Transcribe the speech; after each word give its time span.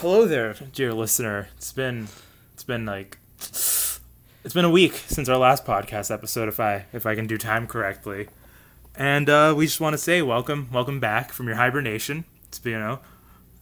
Hello 0.00 0.26
there, 0.26 0.54
dear 0.74 0.94
listener. 0.94 1.48
It's 1.56 1.72
been 1.72 2.06
it's 2.52 2.62
been 2.62 2.86
like 2.86 3.18
it's 3.40 4.54
been 4.54 4.64
a 4.64 4.70
week 4.70 4.92
since 4.94 5.28
our 5.28 5.36
last 5.36 5.64
podcast 5.64 6.14
episode 6.14 6.46
if 6.46 6.60
I 6.60 6.84
if 6.92 7.04
I 7.04 7.16
can 7.16 7.26
do 7.26 7.36
time 7.36 7.66
correctly. 7.66 8.28
And 8.94 9.28
uh, 9.28 9.54
we 9.56 9.66
just 9.66 9.80
want 9.80 9.94
to 9.94 9.98
say 9.98 10.22
welcome, 10.22 10.68
welcome 10.72 11.00
back 11.00 11.32
from 11.32 11.48
your 11.48 11.56
hibernation. 11.56 12.26
It's 12.44 12.60
you 12.64 12.78
know, 12.78 13.00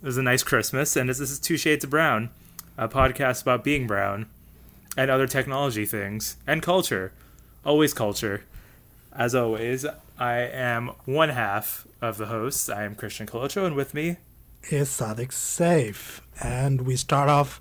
it 0.03 0.05
was 0.05 0.19
a 0.19 0.23
nice 0.23 0.43
Christmas, 0.43 0.95
and 0.95 1.09
this 1.09 1.21
is 1.21 1.41
Two 1.41 1.57
Shades 1.57 1.85
of 1.85 1.91
Brown, 1.91 2.29
a 2.77 2.87
podcast 2.87 3.41
about 3.41 3.65
being 3.65 3.87
brown 3.87 4.27
and 4.95 5.11
other 5.11 5.27
technology 5.27 5.87
things 5.87 6.37
and 6.47 6.63
culture, 6.63 7.15
always 7.65 7.95
culture. 7.95 8.45
As 9.11 9.35
always, 9.35 9.87
I 10.19 10.41
am 10.41 10.89
one 11.07 11.31
half 11.31 11.87
of 12.03 12.19
the 12.19 12.27
hosts. 12.27 12.69
I 12.69 12.85
am 12.85 12.95
Christian 12.95 13.27
Colocho, 13.27 13.67
and 13.67 13.75
with 13.75 13.95
me 13.95 14.19
is 14.71 14.91
Sadik 14.91 15.33
Safe, 15.33 16.21
and 16.43 16.83
we 16.83 16.97
start 16.97 17.29
off 17.29 17.61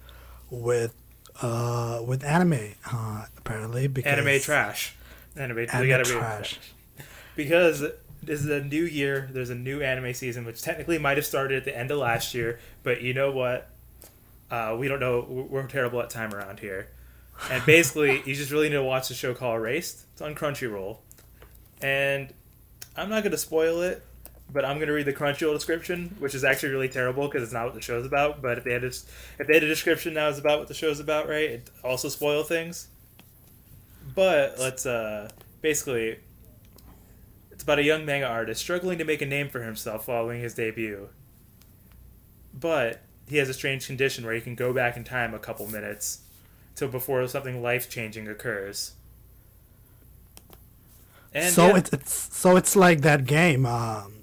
with 0.49 0.93
uh 1.41 2.01
with 2.05 2.23
anime 2.23 2.75
uh 2.91 3.25
apparently 3.37 3.87
because 3.87 4.11
anime 4.11 4.39
trash. 4.39 4.95
Anime, 5.35 5.65
anime 5.71 5.89
gotta 5.89 6.03
trash. 6.03 6.59
Be 6.97 7.03
because 7.35 7.81
this 8.23 8.39
is 8.39 8.49
a 8.49 8.61
new 8.61 8.83
year. 8.83 9.29
There's 9.31 9.49
a 9.49 9.55
new 9.55 9.81
anime 9.81 10.13
season, 10.13 10.45
which 10.45 10.61
technically 10.61 10.97
might 10.97 11.17
have 11.17 11.25
started 11.25 11.57
at 11.57 11.65
the 11.65 11.77
end 11.77 11.91
of 11.91 11.97
last 11.97 12.33
year, 12.33 12.59
but 12.83 13.01
you 13.01 13.13
know 13.13 13.31
what? 13.31 13.69
Uh, 14.49 14.75
we 14.79 14.87
don't 14.87 14.99
know. 14.99 15.47
We're 15.49 15.67
terrible 15.67 16.01
at 16.01 16.09
time 16.09 16.33
around 16.33 16.59
here. 16.59 16.87
And 17.51 17.65
basically, 17.65 18.21
you 18.25 18.33
just 18.33 18.51
really 18.51 18.69
need 18.69 18.75
to 18.75 18.83
watch 18.83 19.09
the 19.09 19.13
show 19.13 19.33
called 19.33 19.57
Erased. 19.57 20.05
It's 20.13 20.21
on 20.21 20.35
Crunchyroll, 20.35 20.97
and 21.81 22.33
I'm 22.95 23.09
not 23.09 23.23
gonna 23.23 23.37
spoil 23.37 23.81
it 23.81 24.03
but 24.51 24.63
I'm 24.65 24.79
gonna 24.79 24.93
read 24.93 25.05
the 25.05 25.13
Crunchyroll 25.13 25.53
description, 25.53 26.15
which 26.19 26.35
is 26.35 26.43
actually 26.43 26.69
really 26.69 26.89
terrible 26.89 27.27
because 27.27 27.43
it's 27.43 27.53
not 27.53 27.65
what 27.65 27.73
the 27.73 27.81
show's 27.81 28.05
about. 28.05 28.41
But 28.41 28.57
if 28.57 28.63
they 28.63 28.73
had 28.73 28.83
a, 28.83 28.87
if 28.87 29.47
they 29.47 29.53
had 29.55 29.63
a 29.63 29.67
description 29.67 30.13
now 30.13 30.27
is 30.29 30.37
about 30.37 30.59
what 30.59 30.67
the 30.67 30.73
show's 30.73 30.99
about, 30.99 31.27
right? 31.27 31.49
It 31.49 31.69
also 31.83 32.09
spoil 32.09 32.43
things. 32.43 32.87
But 34.13 34.59
let's 34.59 34.85
uh, 34.85 35.29
basically, 35.61 36.19
it's 37.51 37.63
about 37.63 37.79
a 37.79 37.83
young 37.83 38.05
manga 38.05 38.27
artist 38.27 38.61
struggling 38.61 38.97
to 38.99 39.05
make 39.05 39.21
a 39.21 39.25
name 39.25 39.49
for 39.49 39.63
himself 39.63 40.05
following 40.05 40.41
his 40.41 40.53
debut. 40.53 41.09
But 42.53 43.01
he 43.27 43.37
has 43.37 43.49
a 43.49 43.53
strange 43.53 43.87
condition 43.87 44.23
where 44.25 44.35
he 44.35 44.41
can 44.41 44.55
go 44.55 44.73
back 44.73 44.95
in 44.95 45.03
time 45.03 45.33
a 45.33 45.39
couple 45.39 45.67
minutes 45.67 46.19
to 46.75 46.87
before 46.87 47.27
something 47.27 47.61
life 47.61 47.89
changing 47.89 48.27
occurs. 48.27 48.93
And 51.33 51.53
so 51.53 51.67
yeah. 51.67 51.77
it's, 51.77 51.93
it's 51.93 52.37
so 52.37 52.55
it's 52.55 52.75
like 52.75 53.01
that 53.01 53.25
game. 53.25 53.65
Um, 53.65 54.14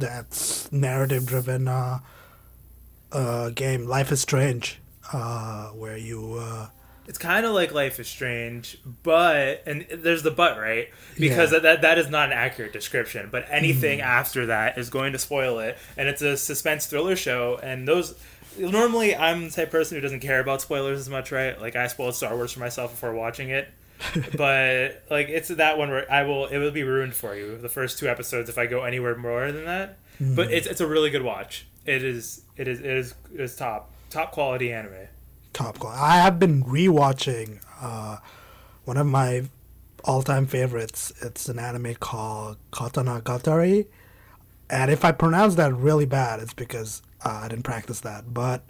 that's 0.00 0.70
narrative 0.72 1.26
driven 1.26 1.68
uh, 1.68 2.00
uh, 3.12 3.50
game, 3.50 3.86
Life 3.86 4.12
is 4.12 4.20
Strange, 4.20 4.78
uh, 5.12 5.68
where 5.68 5.96
you. 5.96 6.34
Uh, 6.34 6.68
it's 7.06 7.18
kind 7.18 7.44
of 7.44 7.52
like 7.52 7.72
Life 7.72 7.98
is 7.98 8.08
Strange, 8.08 8.78
but 9.02 9.62
and 9.66 9.86
there's 9.92 10.22
the 10.22 10.30
but 10.30 10.58
right 10.58 10.90
because 11.18 11.52
yeah. 11.52 11.58
that 11.58 11.82
that 11.82 11.98
is 11.98 12.08
not 12.08 12.28
an 12.28 12.32
accurate 12.32 12.72
description. 12.72 13.28
But 13.30 13.46
anything 13.50 13.98
mm. 13.98 14.04
after 14.04 14.46
that 14.46 14.78
is 14.78 14.90
going 14.90 15.12
to 15.12 15.18
spoil 15.18 15.58
it, 15.58 15.76
and 15.96 16.08
it's 16.08 16.22
a 16.22 16.36
suspense 16.36 16.86
thriller 16.86 17.16
show, 17.16 17.58
and 17.62 17.86
those 17.88 18.14
normally 18.58 19.16
I'm 19.16 19.44
the 19.44 19.50
type 19.50 19.68
of 19.68 19.72
person 19.72 19.96
who 19.96 20.00
doesn't 20.00 20.20
care 20.20 20.40
about 20.40 20.62
spoilers 20.62 21.00
as 21.00 21.08
much, 21.08 21.32
right? 21.32 21.60
Like 21.60 21.76
I 21.76 21.86
spoiled 21.88 22.14
Star 22.14 22.34
Wars 22.34 22.52
for 22.52 22.60
myself 22.60 22.92
before 22.92 23.12
watching 23.12 23.50
it. 23.50 23.72
But 24.36 25.04
like 25.10 25.28
it's 25.28 25.48
that 25.48 25.78
one 25.78 25.90
where 25.90 26.10
I 26.10 26.22
will 26.22 26.46
it 26.46 26.58
will 26.58 26.70
be 26.70 26.82
ruined 26.82 27.14
for 27.14 27.34
you 27.34 27.58
the 27.58 27.68
first 27.68 27.98
two 27.98 28.08
episodes 28.08 28.48
if 28.48 28.58
I 28.58 28.66
go 28.66 28.84
anywhere 28.84 29.16
more 29.16 29.50
than 29.52 29.64
that. 29.64 29.98
Mm. 30.20 30.36
But 30.36 30.52
it's 30.52 30.66
it's 30.66 30.80
a 30.80 30.86
really 30.86 31.10
good 31.10 31.22
watch. 31.22 31.66
It 31.86 32.02
is 32.02 32.42
it 32.56 32.68
is 32.68 32.80
it 32.80 32.86
is 32.86 33.14
it 33.32 33.40
is 33.40 33.56
top 33.56 33.90
top 34.10 34.32
quality 34.32 34.72
anime. 34.72 35.08
Top 35.52 35.78
quality. 35.78 36.00
I 36.00 36.16
have 36.18 36.38
been 36.38 36.62
rewatching 36.64 37.60
uh, 37.80 38.18
one 38.84 38.96
of 38.96 39.06
my 39.06 39.44
all 40.04 40.22
time 40.22 40.46
favorites. 40.46 41.12
It's 41.20 41.48
an 41.48 41.58
anime 41.58 41.94
called 41.96 42.56
Katanagatari, 42.72 43.86
and 44.68 44.90
if 44.90 45.04
I 45.04 45.12
pronounce 45.12 45.56
that 45.56 45.74
really 45.74 46.06
bad, 46.06 46.40
it's 46.40 46.54
because 46.54 47.02
uh, 47.24 47.40
I 47.44 47.48
didn't 47.48 47.64
practice 47.64 48.00
that. 48.00 48.32
But 48.32 48.62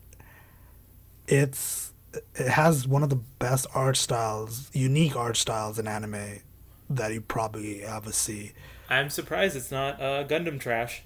it's 1.28 1.92
it 2.34 2.48
has 2.48 2.86
one 2.86 3.02
of 3.02 3.10
the 3.10 3.20
best 3.38 3.66
art 3.74 3.96
styles, 3.96 4.70
unique 4.72 5.16
art 5.16 5.36
styles 5.36 5.78
in 5.78 5.86
anime 5.86 6.40
that 6.88 7.12
you 7.12 7.20
probably 7.20 7.82
ever 7.82 8.12
see. 8.12 8.52
I'm 8.88 9.10
surprised 9.10 9.56
it's 9.56 9.70
not 9.70 10.00
uh, 10.00 10.24
Gundam 10.24 10.58
trash. 10.58 11.02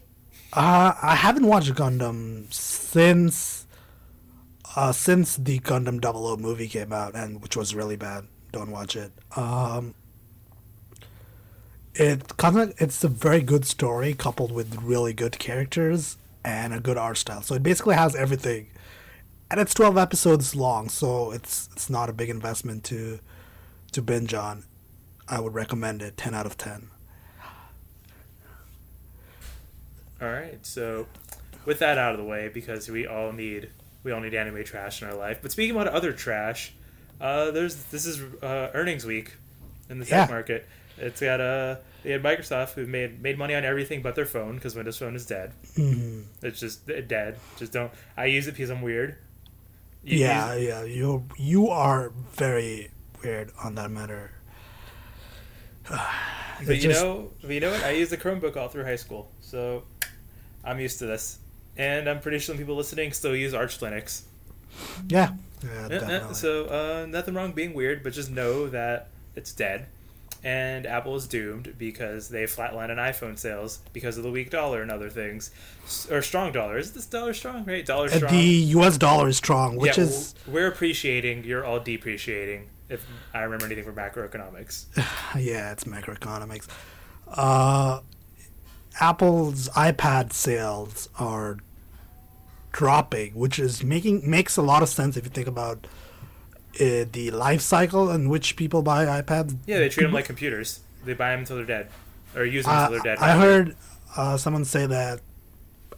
Uh, 0.53 0.95
I 1.03 1.15
haven't 1.17 1.47
watched 1.47 1.75
Gundam 1.75 2.53
since 2.53 3.67
uh, 4.77 4.93
since 4.93 5.37
the 5.37 5.59
Gundam 5.61 6.03
00 6.03 6.37
movie 6.39 6.69
came 6.69 6.93
out, 6.93 7.15
and 7.15 7.43
which 7.43 7.57
was 7.57 7.75
really 7.75 7.97
bad. 7.97 8.27
Don't 8.53 8.71
watch 8.71 8.97
it. 8.97 9.13
Um, 9.37 9.95
it 11.95 12.37
kind 12.37 12.59
of 12.59 12.75
it's 12.79 13.05
a 13.05 13.09
very 13.09 13.41
good 13.41 13.65
story 13.67 14.15
coupled 14.15 14.53
with 14.53 14.83
really 14.83 15.13
good 15.13 15.39
characters 15.39 16.17
and 16.45 16.73
a 16.73 16.81
good 16.81 16.97
art 16.97 17.19
style. 17.19 17.43
So 17.43 17.55
it 17.55 17.63
basically 17.63 17.95
has 17.95 18.17
everything 18.17 18.69
and 19.51 19.61
it's 19.61 19.75
12 19.75 19.97
episodes 19.99 20.55
long, 20.55 20.89
so 20.89 21.31
it's 21.31 21.69
it's 21.73 21.91
not 21.91 22.09
a 22.09 22.13
big 22.13 22.31
investment 22.31 22.85
to 22.85 23.21
to 23.93 24.03
binge 24.03 24.35
on. 24.35 24.65
I 25.29 25.41
would 25.41 25.55
recommend 25.55 26.03
it 26.03 26.17
10 26.17 26.35
out 26.35 26.45
of 26.47 26.59
10. 26.59 26.89
All 30.21 30.29
right. 30.29 30.65
So 30.65 31.07
with 31.65 31.79
that 31.79 31.99
out 31.99 32.13
of 32.13 32.19
the 32.19 32.25
way 32.25 32.49
because 32.49 32.89
we 32.89 33.07
all 33.07 33.33
need 33.33 33.71
we 34.03 34.13
all 34.13 34.21
need 34.21 34.35
anime 34.35 34.65
trash 34.65 35.03
in 35.03 35.09
our 35.09 35.15
life. 35.15 35.39
But 35.43 35.53
speaking 35.53 35.75
about 35.75 35.89
other 35.89 36.13
trash, 36.13 36.75
uh, 37.21 37.51
there's 37.51 37.77
this 37.85 38.07
is 38.07 38.21
uh, 38.43 38.71
earnings 38.75 39.05
week 39.05 39.35
in 39.89 39.99
the 39.99 40.05
tech 40.05 40.29
yeah. 40.29 40.35
market. 40.35 40.69
It's 40.99 41.21
got 41.21 41.41
a 41.41 41.45
uh, 41.45 41.77
they 42.03 42.11
had 42.11 42.23
Microsoft 42.23 42.73
who 42.73 42.87
made 42.87 43.23
made 43.23 43.39
money 43.39 43.55
on 43.55 43.65
everything 43.65 44.03
but 44.03 44.15
their 44.15 44.27
phone 44.27 44.57
because 44.57 44.75
Windows 44.75 44.99
Phone 44.99 45.17
is 45.17 45.27
dead. 45.27 45.53
Mm-hmm. 45.77 46.47
It's 46.47 46.61
just 46.61 46.87
dead. 46.87 47.39
Just 47.59 47.73
don't. 47.73 47.91
I 48.17 48.27
use 48.27 48.47
it 48.47 48.53
because 48.53 48.71
I'm 48.71 48.83
weird. 48.83 49.17
You, 50.05 50.19
yeah, 50.19 50.55
you, 50.55 50.69
yeah. 50.69 50.85
You 50.85 51.25
you 51.37 51.69
are 51.69 52.13
very 52.33 52.91
weird 53.23 53.51
on 53.63 53.75
that 53.77 53.91
matter. 53.91 54.31
but 55.89 56.83
you 56.83 56.91
know, 56.91 57.31
you 57.43 57.61
know 57.61 57.71
what? 57.71 57.83
I 57.83 57.93
used 57.93 58.13
the 58.13 58.17
Chromebook 58.17 58.57
all 58.57 58.69
through 58.69 58.85
high 58.85 58.97
school, 58.97 59.31
so 59.41 59.85
I'm 60.63 60.79
used 60.79 60.99
to 60.99 61.07
this. 61.07 61.39
And 61.77 62.09
I'm 62.09 62.21
pretty 62.21 62.39
sure 62.39 62.55
some 62.55 62.59
people 62.59 62.77
listening 62.77 63.13
still 63.13 63.35
use 63.35 63.53
Arch 63.53 63.81
Linux. 63.81 64.23
Yeah. 65.09 65.33
Yeah, 65.63 65.89
definitely. 65.89 66.35
So 66.35 66.67
uh, 66.67 67.07
nothing 67.07 67.35
wrong 67.35 67.53
being 67.53 67.75
weird, 67.75 68.03
but 68.05 68.13
just 68.13 68.31
know 68.31 68.69
that 68.69 69.09
it's 69.35 69.53
dead 69.53 69.87
and 70.45 70.87
Apple 70.87 71.17
is 71.17 71.27
doomed 71.27 71.75
because 71.79 72.29
they 72.29 72.45
flatlined 72.45 72.91
on 72.91 72.97
iPhone 72.99 73.39
sales 73.39 73.79
because 73.95 74.19
of 74.19 74.23
the 74.25 74.31
weak 74.31 74.51
dollar 74.51 74.83
and 74.83 74.91
other 74.91 75.09
things, 75.09 75.51
or 76.11 76.21
strong 76.21 76.53
dollar. 76.53 76.77
Is 76.77 76.93
this 76.93 77.07
dollar 77.07 77.33
strong? 77.33 77.65
Right, 77.65 77.85
dollar 77.85 78.09
strong. 78.09 78.31
The 78.31 78.45
U.S. 78.45 78.99
dollar 78.99 79.29
is 79.29 79.39
strong, 79.39 79.77
which 79.77 79.97
yeah, 79.97 80.05
is 80.05 80.35
we're 80.47 80.69
appreciating. 80.69 81.45
You're 81.45 81.65
all 81.65 81.81
depreciating. 81.81 82.69
If 82.91 83.07
I 83.33 83.41
remember 83.41 83.65
anything 83.65 83.85
from 83.85 83.97
macroeconomics. 83.97 84.85
yeah, 85.41 85.73
it's 85.73 85.85
macroeconomics. 85.85 86.69
Uh, 87.27 88.01
Apple's 89.01 89.71
iPad 89.71 90.35
sales 90.35 91.09
are 91.19 91.57
dropping, 92.71 93.35
which 93.35 93.59
is 93.59 93.83
making 93.83 94.29
makes 94.29 94.59
a 94.59 94.63
lot 94.63 94.83
of 94.83 94.91
sense 94.91 95.17
if 95.17 95.25
you 95.25 95.31
think 95.31 95.49
about 95.49 95.87
uh, 96.81 97.07
the 97.13 97.31
life 97.31 97.61
cycle 97.61 98.11
in 98.11 98.29
which 98.29 98.57
people 98.57 98.83
buy 98.83 99.05
iPads. 99.07 99.57
Yeah, 99.67 99.79
they 99.79 99.89
treat 99.89 100.05
them 100.05 100.13
like 100.13 100.25
computers. 100.25 100.81
They 101.05 101.15
buy 101.15 101.31
them 101.31 101.41
until 101.41 101.57
they're 101.57 101.67
dead, 101.67 101.89
or 102.35 102.45
use 102.45 102.65
them 102.65 102.75
uh, 102.75 102.85
until 102.85 103.03
they're 103.03 103.17
dead. 103.17 103.19
I 103.23 103.37
heard 103.37 103.77
uh, 104.17 104.37
someone 104.37 104.65
say 104.65 104.87
that 104.87 105.21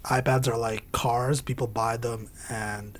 iPads 0.04 0.48
are 0.48 0.56
like 0.56 0.90
cars. 0.92 1.40
People 1.40 1.66
buy 1.66 1.96
them 1.96 2.30
and 2.48 2.98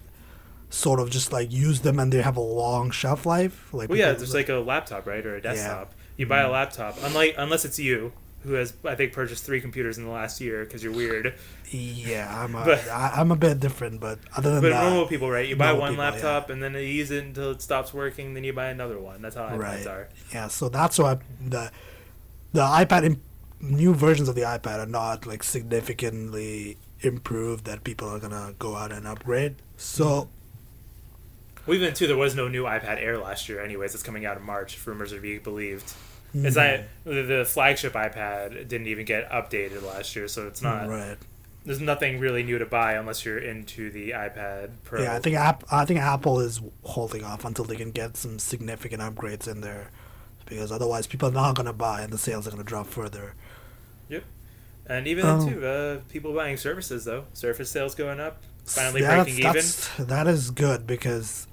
sort 0.70 1.00
of 1.00 1.10
just 1.10 1.32
like 1.32 1.52
use 1.52 1.80
them, 1.80 1.98
and 1.98 2.12
they 2.12 2.22
have 2.22 2.36
a 2.36 2.40
long 2.40 2.90
shelf 2.90 3.26
life. 3.26 3.72
Like, 3.72 3.88
well, 3.88 3.98
yeah, 3.98 4.10
it's 4.10 4.34
like 4.34 4.48
a 4.48 4.54
laptop, 4.54 5.06
right, 5.06 5.24
or 5.24 5.36
a 5.36 5.40
desktop. 5.40 5.90
Yeah. 5.90 6.02
You 6.16 6.26
buy 6.26 6.40
a 6.40 6.44
mm-hmm. 6.44 6.52
laptop, 6.52 6.98
unlike 7.02 7.34
unless 7.36 7.64
it's 7.64 7.78
you, 7.78 8.12
who 8.46 8.54
has 8.54 8.72
I 8.84 8.94
think 8.94 9.12
purchased 9.12 9.44
three 9.44 9.60
computers 9.60 9.98
in 9.98 10.04
the 10.04 10.10
last 10.10 10.40
year 10.40 10.64
because 10.64 10.82
you're 10.82 10.92
weird. 10.92 11.34
Yeah, 11.70 12.32
I'm 12.32 12.54
a, 12.54 12.64
but, 12.64 12.88
I, 12.88 13.20
am 13.20 13.32
a 13.32 13.36
bit 13.36 13.58
different, 13.58 14.00
but 14.00 14.20
other 14.36 14.52
than 14.52 14.62
but 14.62 14.70
that, 14.70 14.84
normal 14.84 15.06
people, 15.06 15.28
right? 15.28 15.48
You 15.48 15.56
buy 15.56 15.72
one 15.72 15.90
people, 15.90 16.04
laptop 16.04 16.48
yeah. 16.48 16.54
and 16.54 16.62
then 16.62 16.74
you 16.74 16.80
use 16.80 17.10
it 17.10 17.24
until 17.24 17.50
it 17.50 17.60
stops 17.60 17.92
working, 17.92 18.34
then 18.34 18.44
you 18.44 18.52
buy 18.52 18.66
another 18.68 19.00
one. 19.00 19.20
That's 19.20 19.34
how 19.34 19.48
iPads 19.48 19.58
right. 19.58 19.86
are. 19.86 20.08
Yeah, 20.32 20.48
so 20.48 20.68
that's 20.68 20.98
why 20.98 21.18
the 21.44 21.72
the 22.52 22.60
iPad 22.60 23.18
new 23.60 23.94
versions 23.94 24.28
of 24.28 24.34
the 24.34 24.42
iPad 24.42 24.78
are 24.78 24.86
not 24.86 25.26
like 25.26 25.42
significantly 25.42 26.78
improved 27.00 27.64
that 27.64 27.84
people 27.84 28.08
are 28.08 28.20
gonna 28.20 28.54
go 28.58 28.76
out 28.76 28.92
and 28.92 29.06
upgrade. 29.06 29.56
So. 29.76 30.28
Well, 31.66 31.76
even 31.76 31.94
too, 31.94 32.06
there 32.06 32.16
was 32.16 32.36
no 32.36 32.46
new 32.46 32.62
iPad 32.62 33.02
Air 33.02 33.18
last 33.18 33.48
year. 33.48 33.60
Anyways, 33.60 33.92
it's 33.92 34.04
coming 34.04 34.24
out 34.24 34.36
in 34.36 34.44
March. 34.44 34.78
Rumors 34.86 35.12
are 35.12 35.20
being 35.20 35.40
believed. 35.40 35.92
Mm-hmm. 36.36 36.46
It's 36.46 36.56
not 36.56 36.80
the 37.04 37.44
flagship 37.48 37.94
iPad 37.94 38.68
didn't 38.68 38.88
even 38.88 39.04
get 39.06 39.30
updated 39.30 39.82
last 39.82 40.14
year, 40.14 40.28
so 40.28 40.46
it's 40.46 40.60
not 40.60 40.88
right. 40.88 41.16
there's 41.64 41.80
nothing 41.80 42.18
really 42.20 42.42
new 42.42 42.58
to 42.58 42.66
buy 42.66 42.92
unless 42.92 43.24
you're 43.24 43.38
into 43.38 43.90
the 43.90 44.10
iPad 44.10 44.70
Pro. 44.84 45.02
Yeah, 45.02 45.16
I 45.16 45.18
think 45.20 45.36
App, 45.36 45.64
I 45.72 45.84
think 45.84 46.00
Apple 46.00 46.40
is 46.40 46.60
holding 46.82 47.24
off 47.24 47.44
until 47.44 47.64
they 47.64 47.76
can 47.76 47.90
get 47.90 48.16
some 48.16 48.38
significant 48.38 49.00
upgrades 49.02 49.48
in 49.48 49.62
there, 49.62 49.90
because 50.44 50.70
otherwise 50.70 51.06
people 51.06 51.28
are 51.28 51.32
not 51.32 51.54
gonna 51.54 51.72
buy 51.72 52.02
and 52.02 52.12
the 52.12 52.18
sales 52.18 52.46
are 52.46 52.50
gonna 52.50 52.64
drop 52.64 52.86
further. 52.86 53.34
Yep. 54.08 54.24
And 54.88 55.06
even 55.08 55.24
Oh. 55.26 55.38
then 55.40 55.48
too, 55.54 55.66
uh, 55.66 56.00
people 56.10 56.32
buying 56.34 56.56
services 56.56 57.04
though. 57.04 57.24
Surface 57.32 57.70
sales 57.70 57.94
going 57.94 58.20
up, 58.20 58.42
finally 58.66 59.00
Yeah, 59.02 59.22
breaking 59.24 59.42
that's, 59.42 59.88
that's, 59.96 60.08
that 60.08 60.26
is 60.26 60.50
good 60.50 60.86
because 60.86 61.46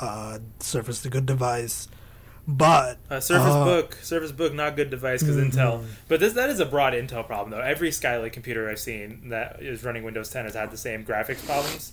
uh, 0.00 0.38
Surface 0.60 1.00
is 1.00 1.06
a 1.06 1.10
good 1.10 1.26
device, 1.26 1.88
but 2.48 2.96
Uh, 3.10 3.20
Surface 3.20 3.52
Uh, 3.54 3.64
Book, 3.64 3.98
Surface 4.02 4.32
Book, 4.32 4.54
not 4.54 4.74
good 4.74 4.88
device 4.90 5.22
because 5.22 5.36
Mhm. 5.36 5.52
Intel. 5.52 5.84
But 6.08 6.18
this 6.20 6.32
that 6.32 6.48
is 6.50 6.58
a 6.60 6.66
broad 6.66 6.94
Intel 6.94 7.24
problem 7.26 7.50
though. 7.50 7.60
Every 7.60 7.90
Skylake 7.90 8.32
computer 8.32 8.68
I've 8.70 8.78
seen 8.80 9.28
that 9.28 9.60
is 9.62 9.84
running 9.84 10.02
Windows 10.02 10.30
10 10.30 10.46
has 10.46 10.54
had 10.54 10.70
the 10.70 10.76
same 10.78 11.04
graphics 11.04 11.44
problems. 11.44 11.92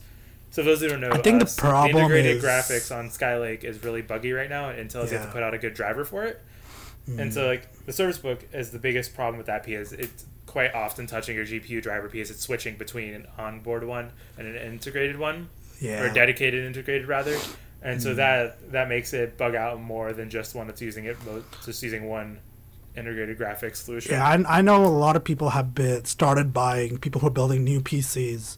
So 0.52 0.64
those 0.64 0.80
who 0.80 0.88
don't 0.88 1.02
know, 1.02 1.12
I 1.12 1.18
think 1.18 1.46
the 1.46 1.54
problem 1.58 1.98
integrated 1.98 2.38
is- 2.38 2.44
graphics 2.44 2.96
on 2.96 3.10
Skylake 3.10 3.66
is 3.66 3.84
really 3.84 4.02
buggy 4.02 4.32
right 4.32 4.50
now, 4.50 4.70
and 4.70 4.90
Intel 4.90 5.02
has 5.02 5.12
yet 5.12 5.22
to 5.24 5.28
put 5.28 5.44
out 5.44 5.54
a 5.54 5.58
good 5.58 5.74
driver 5.74 6.06
for 6.06 6.24
it. 6.24 6.42
mm, 7.10 7.20
And 7.20 7.34
so 7.34 7.46
like 7.46 7.68
the 7.86 7.92
Surface 7.94 8.18
Book 8.18 8.40
is 8.54 8.72
the 8.72 8.80
biggest 8.80 9.14
problem 9.14 9.38
with 9.38 9.48
that 9.48 9.66
because 9.66 9.92
it's 9.92 10.24
quite 10.48 10.74
often 10.74 11.06
touching 11.06 11.36
your 11.36 11.44
GPU 11.46 11.82
driver 11.82 12.08
because 12.08 12.32
it's 12.32 12.40
switching 12.42 12.78
between 12.78 13.14
an 13.14 13.28
onboard 13.38 13.84
one 13.84 14.12
and 14.38 14.48
an 14.48 14.56
integrated 14.56 15.20
one 15.20 15.50
yeah, 15.82 16.02
or 16.02 16.10
dedicated 16.10 16.64
integrated 16.66 17.06
rather 17.10 17.38
and 17.82 18.02
so 18.02 18.14
Mm. 18.14 18.16
that 18.18 18.72
that 18.72 18.90
makes 18.90 19.14
it 19.14 19.38
bug 19.38 19.56
out 19.56 19.80
more 19.82 20.14
than 20.14 20.30
just 20.30 20.56
one 20.56 20.68
that's 20.68 20.82
using 20.82 21.06
it 21.06 21.18
just 21.66 21.84
using 21.84 22.08
one 22.08 22.40
integrated 22.96 23.38
graphics 23.38 23.78
solution 23.78 24.14
Yeah, 24.14 24.26
I, 24.26 24.60
I 24.60 24.62
know 24.62 24.86
a 24.86 24.88
lot 24.88 25.16
of 25.16 25.24
people 25.24 25.50
have 25.50 25.76
been 25.76 26.06
started 26.06 26.54
buying. 26.54 26.98
People 27.00 27.20
who 27.22 27.28
are 27.28 27.38
building 27.42 27.64
new 27.66 27.82
PCs 27.82 28.58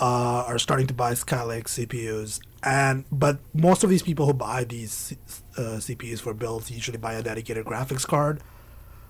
uh, 0.00 0.44
are 0.46 0.58
starting 0.58 0.86
to 0.86 0.94
buy 0.94 1.12
Skylake 1.12 1.64
CPUs, 1.64 2.40
and 2.62 3.04
but 3.10 3.38
most 3.52 3.82
of 3.84 3.90
these 3.90 4.02
people 4.02 4.26
who 4.26 4.32
buy 4.32 4.64
these 4.64 5.14
uh, 5.58 5.78
CPUs 5.82 6.20
for 6.20 6.32
builds 6.34 6.70
usually 6.70 6.98
buy 6.98 7.14
a 7.14 7.22
dedicated 7.22 7.66
graphics 7.66 8.06
card, 8.06 8.40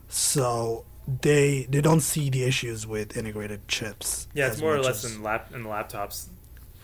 so 0.09 0.85
they 1.21 1.67
they 1.69 1.81
don't 1.81 2.01
see 2.01 2.31
the 2.31 2.45
issues 2.45 2.87
with 2.87 3.17
integrated 3.17 3.67
chips. 3.69 4.29
yeah 4.35 4.47
it's 4.47 4.61
more 4.61 4.75
or 4.77 4.81
less 4.81 5.05
in 5.05 5.23
lap 5.23 5.51
in 5.55 5.63
the 5.65 5.69
laptops 5.69 6.27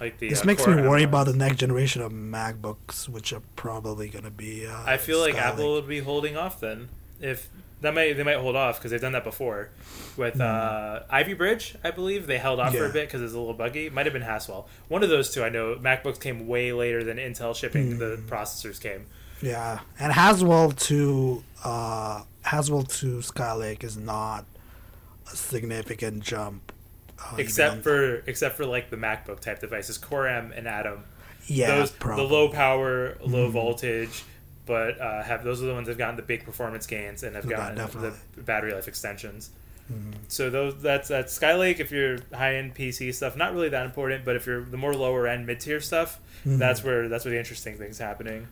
like 0.00 0.18
the 0.18 0.28
This 0.28 0.42
uh, 0.42 0.46
makes 0.46 0.66
me 0.66 0.74
worry 0.74 1.02
about 1.02 1.26
the 1.26 1.32
next 1.34 1.56
generation 1.56 2.02
of 2.02 2.12
MacBooks, 2.12 3.08
which 3.08 3.32
are 3.32 3.42
probably 3.56 4.08
going 4.08 4.24
to 4.24 4.30
be. 4.30 4.66
Uh, 4.66 4.76
i 4.86 4.96
feel 4.96 5.20
like 5.20 5.34
Skylake. 5.34 5.38
apple 5.40 5.72
would 5.74 5.88
be 5.88 6.00
holding 6.00 6.36
off 6.36 6.60
then 6.60 6.88
if 7.20 7.48
that 7.80 7.94
might 7.94 8.14
they 8.14 8.22
might 8.24 8.38
hold 8.38 8.56
off 8.56 8.78
because 8.78 8.90
they've 8.90 9.00
done 9.00 9.12
that 9.12 9.24
before 9.24 9.70
with 10.16 10.40
uh, 10.40 11.00
Ivy 11.10 11.34
Bridge, 11.34 11.76
I 11.84 11.92
believe 11.92 12.26
they 12.26 12.38
held 12.38 12.58
off 12.58 12.74
for 12.74 12.84
a 12.84 12.86
Hmm. 12.88 12.92
Bit 12.92 13.06
because 13.06 13.22
it's 13.22 13.34
a 13.34 13.38
little 13.38 13.54
buggy. 13.54 13.86
It 13.86 13.92
might 13.92 14.04
have 14.06 14.12
been 14.12 14.22
Haswell. 14.22 14.68
One 14.88 15.04
of 15.04 15.10
those 15.10 15.32
two, 15.32 15.44
I 15.44 15.48
know. 15.48 15.76
MacBooks 15.76 16.20
came 16.20 16.48
way 16.48 16.72
later 16.72 17.04
than 17.04 17.18
Intel 17.18 17.54
shipping. 17.54 17.92
Hmm. 17.92 17.98
The 17.98 18.20
processors 18.28 18.80
came. 18.80 19.06
Yeah, 19.40 19.78
and 20.00 20.12
Haswell 20.12 20.72
to 20.72 21.44
uh, 21.64 22.22
Haswell 22.42 22.82
to 22.82 23.18
Skylake 23.18 23.84
is 23.84 23.96
not 23.96 24.44
a 25.32 25.36
significant 25.36 26.24
jump. 26.24 26.67
Uh, 27.20 27.36
except 27.38 27.82
for 27.82 28.16
except 28.26 28.56
for 28.56 28.66
like 28.66 28.90
the 28.90 28.96
MacBook 28.96 29.40
type 29.40 29.60
devices, 29.60 29.98
Core 29.98 30.26
M 30.28 30.52
and 30.54 30.66
Atom. 30.68 31.04
yeah, 31.46 31.76
those 31.76 31.90
probably. 31.90 32.26
the 32.26 32.32
low 32.32 32.48
power, 32.48 33.16
low 33.20 33.48
Mhm. 33.48 33.52
voltage, 33.52 34.22
but 34.66 35.00
uh, 35.00 35.22
have 35.22 35.44
those 35.44 35.62
are 35.62 35.66
the 35.66 35.72
ones 35.74 35.86
that 35.86 35.92
have 35.92 35.98
gotten 35.98 36.16
the 36.16 36.22
big 36.22 36.44
performance 36.44 36.86
gains 36.86 37.22
and 37.22 37.34
have 37.36 37.44
Yeah, 37.46 37.56
gotten 37.56 37.76
definitely. 37.76 38.12
the 38.36 38.42
battery 38.42 38.72
life 38.74 38.86
extensions. 38.88 39.50
Mhm. 39.92 40.14
So 40.28 40.50
those 40.50 40.80
that's 40.82 41.08
that's 41.08 41.38
Skylake 41.38 41.80
if 41.80 41.90
you're 41.90 42.18
high 42.34 42.56
end 42.56 42.74
PC 42.74 43.12
stuff, 43.14 43.36
not 43.36 43.54
really 43.54 43.70
that 43.70 43.86
important, 43.86 44.24
but 44.24 44.36
if 44.36 44.46
you're 44.46 44.62
the 44.62 44.76
more 44.76 44.92
lower 44.94 45.26
end 45.26 45.46
mid 45.46 45.60
tier 45.60 45.80
stuff, 45.80 46.18
Mhm. 46.46 46.58
that's 46.58 46.84
where 46.84 47.08
that's 47.08 47.24
where 47.24 47.32
the 47.32 47.38
interesting 47.38 47.78
things 47.78 47.98
happening. 47.98 48.48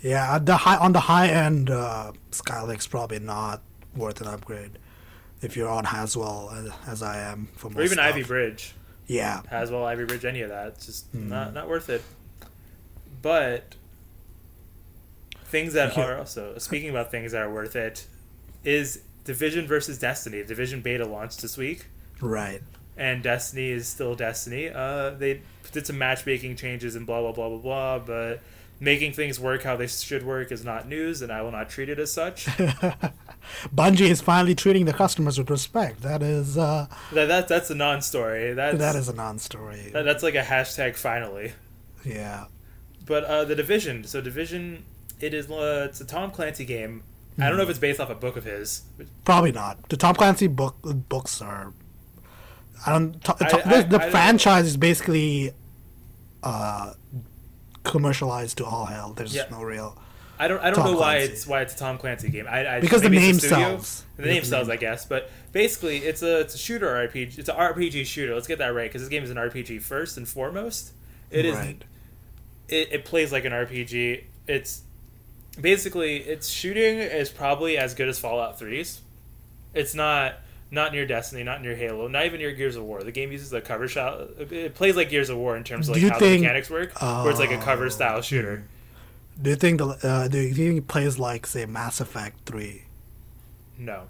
Yeah, 0.00 0.38
the 0.38 0.56
high 0.56 0.76
on 0.78 0.92
the 0.92 1.00
high 1.00 1.28
end, 1.28 1.68
uh, 1.68 2.12
Skylake's 2.32 2.86
probably 2.86 3.18
not 3.18 3.60
worth 3.94 4.22
an 4.22 4.28
upgrade 4.28 4.78
if 5.42 5.56
you're 5.56 5.68
on 5.68 5.84
Haswell 5.84 6.50
as, 6.54 6.72
as 6.88 7.02
I 7.02 7.18
am 7.20 7.48
for 7.56 7.68
most 7.70 7.78
Or 7.78 7.82
even 7.82 7.94
stuff. 7.96 8.06
Ivy 8.06 8.22
Bridge. 8.24 8.74
Yeah, 9.06 9.42
Haswell, 9.50 9.84
Ivy 9.84 10.04
Bridge, 10.04 10.24
any 10.24 10.40
of 10.42 10.50
that. 10.50 10.68
It's 10.68 10.86
just 10.86 11.12
Mhm. 11.16 11.28
not 11.28 11.54
not 11.54 11.68
worth 11.68 11.88
it. 11.88 12.02
But 13.22 13.74
things 15.46 15.72
that 15.72 15.96
are 15.98 16.16
also 16.18 16.56
speaking 16.58 16.90
about 16.90 17.10
things 17.10 17.32
that 17.32 17.42
are 17.42 17.52
worth 17.52 17.74
it 17.76 18.06
is 18.64 19.00
Division 19.24 19.66
versus 19.66 19.98
Destiny. 19.98 20.42
Division 20.44 20.80
beta 20.80 21.04
launched 21.04 21.42
this 21.42 21.56
week, 21.56 21.86
right. 22.20 22.62
and 22.96 23.22
Destiny 23.22 23.70
is 23.70 23.88
still 23.88 24.14
Destiny. 24.14 24.68
Uh, 24.68 25.10
they 25.10 25.42
did 25.72 25.86
some 25.86 25.98
matchmaking 25.98 26.56
changes 26.56 26.94
and 26.96 27.04
blah 27.06 27.20
blah 27.20 27.32
blah 27.32 27.48
blah 27.48 27.58
blah, 27.58 27.98
but 27.98 28.40
making 28.78 29.12
things 29.12 29.38
work 29.40 29.62
how 29.64 29.76
they 29.76 29.86
should 29.86 30.24
work 30.24 30.50
is 30.52 30.64
not 30.64 30.88
news, 30.88 31.20
and 31.20 31.30
I 31.32 31.42
will 31.42 31.52
not 31.52 31.68
treat 31.68 31.88
it 31.88 31.98
as 31.98 32.10
such. 32.12 32.46
Bungie 33.74 34.08
is 34.10 34.20
finally 34.20 34.54
treating 34.54 34.84
the 34.86 34.92
customers 34.92 35.38
with 35.38 35.50
respect. 35.50 36.02
That 36.02 36.22
is 36.22 36.56
uh, 36.58 36.86
that, 37.12 37.26
that 37.28 37.48
that's 37.48 37.70
a 37.70 37.74
non-story. 37.74 38.52
That's 38.54 38.78
that 38.78 38.96
is 38.96 39.08
a 39.08 39.14
non-story. 39.14 39.90
that- 39.92 40.04
that's 40.04 40.22
like 40.22 40.34
a 40.34 40.42
hashtag 40.42 40.96
finally. 40.96 41.52
yeah. 42.04 42.46
But 43.06 43.24
uh, 43.24 43.44
the 43.44 43.56
division, 43.56 44.04
so 44.04 44.20
division, 44.20 44.84
it 45.20 45.34
is 45.34 45.50
uh, 45.50 45.86
it's 45.88 46.00
a 46.00 46.04
Tom 46.06 46.30
Clancy 46.30 46.64
game. 46.64 47.02
I 47.38 47.48
don't 47.48 47.56
know 47.56 47.62
if 47.64 47.70
it's 47.70 47.78
based 47.78 47.98
off 48.00 48.10
a 48.10 48.14
book 48.14 48.36
of 48.36 48.44
his. 48.44 48.82
Probably 49.24 49.50
not. 49.50 49.88
The 49.88 49.96
Tom 49.96 50.14
Clancy 50.14 50.46
book 50.46 50.76
books 51.08 51.40
are. 51.42 51.72
I 52.86 52.92
don't. 52.92 53.14
To, 53.24 53.32
to- 53.34 53.44
I- 53.66 53.82
the 53.82 53.88
the 53.88 53.96
I 53.96 53.98
don't- 54.02 54.10
franchise 54.10 54.66
is 54.66 54.76
basically, 54.76 55.52
uh, 56.42 56.92
commercialized 57.82 58.58
to 58.58 58.64
all 58.64 58.86
hell. 58.86 59.12
There's 59.14 59.34
Yeah. 59.34 59.44
no 59.50 59.62
real 59.62 60.00
I 60.40 60.48
don't 60.48 60.60
I 60.60 60.70
don't 60.70 60.76
Tom 60.82 60.92
know 60.92 60.98
why 60.98 61.16
Clancy. 61.18 61.32
it's 61.32 61.46
why 61.46 61.60
it's 61.60 61.74
a 61.74 61.78
Tom 61.78 61.98
Clancy 61.98 62.30
game. 62.30 62.46
I, 62.48 62.76
I 62.76 62.80
Because 62.80 63.02
the 63.02 63.10
name 63.10 63.38
sells. 63.38 64.04
The 64.16 64.24
name 64.26 64.42
sells, 64.44 64.68
I 64.68 64.76
guess. 64.76 65.04
But 65.04 65.30
basically, 65.52 65.98
it's 65.98 66.22
a 66.22 66.40
it's 66.40 66.54
a 66.54 66.58
shooter 66.58 66.86
RPG. 66.86 67.38
It's 67.38 67.48
an 67.48 67.56
RPG 67.56 68.06
shooter. 68.06 68.34
Let's 68.34 68.46
get 68.46 68.58
that 68.58 68.68
right 68.74 68.88
because 68.88 69.02
this 69.02 69.08
game 69.10 69.22
is 69.22 69.30
an 69.30 69.36
RPG 69.36 69.82
first 69.82 70.16
and 70.16 70.26
foremost. 70.26 70.92
It 71.30 71.44
is. 71.44 71.56
Right. 71.56 71.82
It, 72.68 72.88
it 72.92 73.04
plays 73.04 73.32
like 73.32 73.44
an 73.44 73.52
RPG. 73.52 74.24
It's 74.46 74.82
basically 75.60 76.16
its 76.18 76.48
shooting 76.48 76.98
is 76.98 77.28
probably 77.28 77.76
as 77.76 77.94
good 77.94 78.08
as 78.08 78.18
Fallout 78.18 78.58
3's. 78.58 79.00
It's 79.74 79.94
not 79.94 80.34
not 80.70 80.92
near 80.92 81.04
Destiny, 81.06 81.42
not 81.42 81.62
near 81.62 81.74
Halo, 81.74 82.06
not 82.08 82.26
even 82.26 82.38
near 82.38 82.52
Gears 82.52 82.76
of 82.76 82.84
War. 82.84 83.02
The 83.02 83.10
game 83.12 83.32
uses 83.32 83.52
a 83.52 83.60
cover 83.60 83.88
shot. 83.88 84.20
It 84.38 84.74
plays 84.74 84.94
like 84.96 85.10
Gears 85.10 85.28
of 85.28 85.36
War 85.36 85.56
in 85.56 85.64
terms 85.64 85.88
of 85.88 85.96
like 85.96 86.02
how 86.04 86.18
think- 86.18 86.40
the 86.40 86.46
mechanics 86.46 86.70
work, 86.70 87.00
where 87.02 87.30
it's 87.30 87.40
like 87.40 87.50
a 87.50 87.58
cover 87.58 87.86
Oh. 87.86 87.88
style 87.88 88.22
shooter. 88.22 88.58
Hmm. 88.58 88.62
Do 89.40 89.50
you 89.50 89.56
think 89.56 89.78
the 89.78 89.86
uh, 90.02 90.28
do 90.28 90.38
you 90.38 90.54
think 90.54 90.78
it 90.78 90.88
plays 90.88 91.18
like 91.18 91.46
say 91.46 91.66
Mass 91.66 92.00
Effect 92.00 92.44
three? 92.46 92.84
No, 93.78 94.04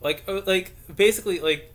like 0.00 0.22
uh, 0.28 0.42
like 0.46 0.72
basically 0.94 1.40
like 1.40 1.72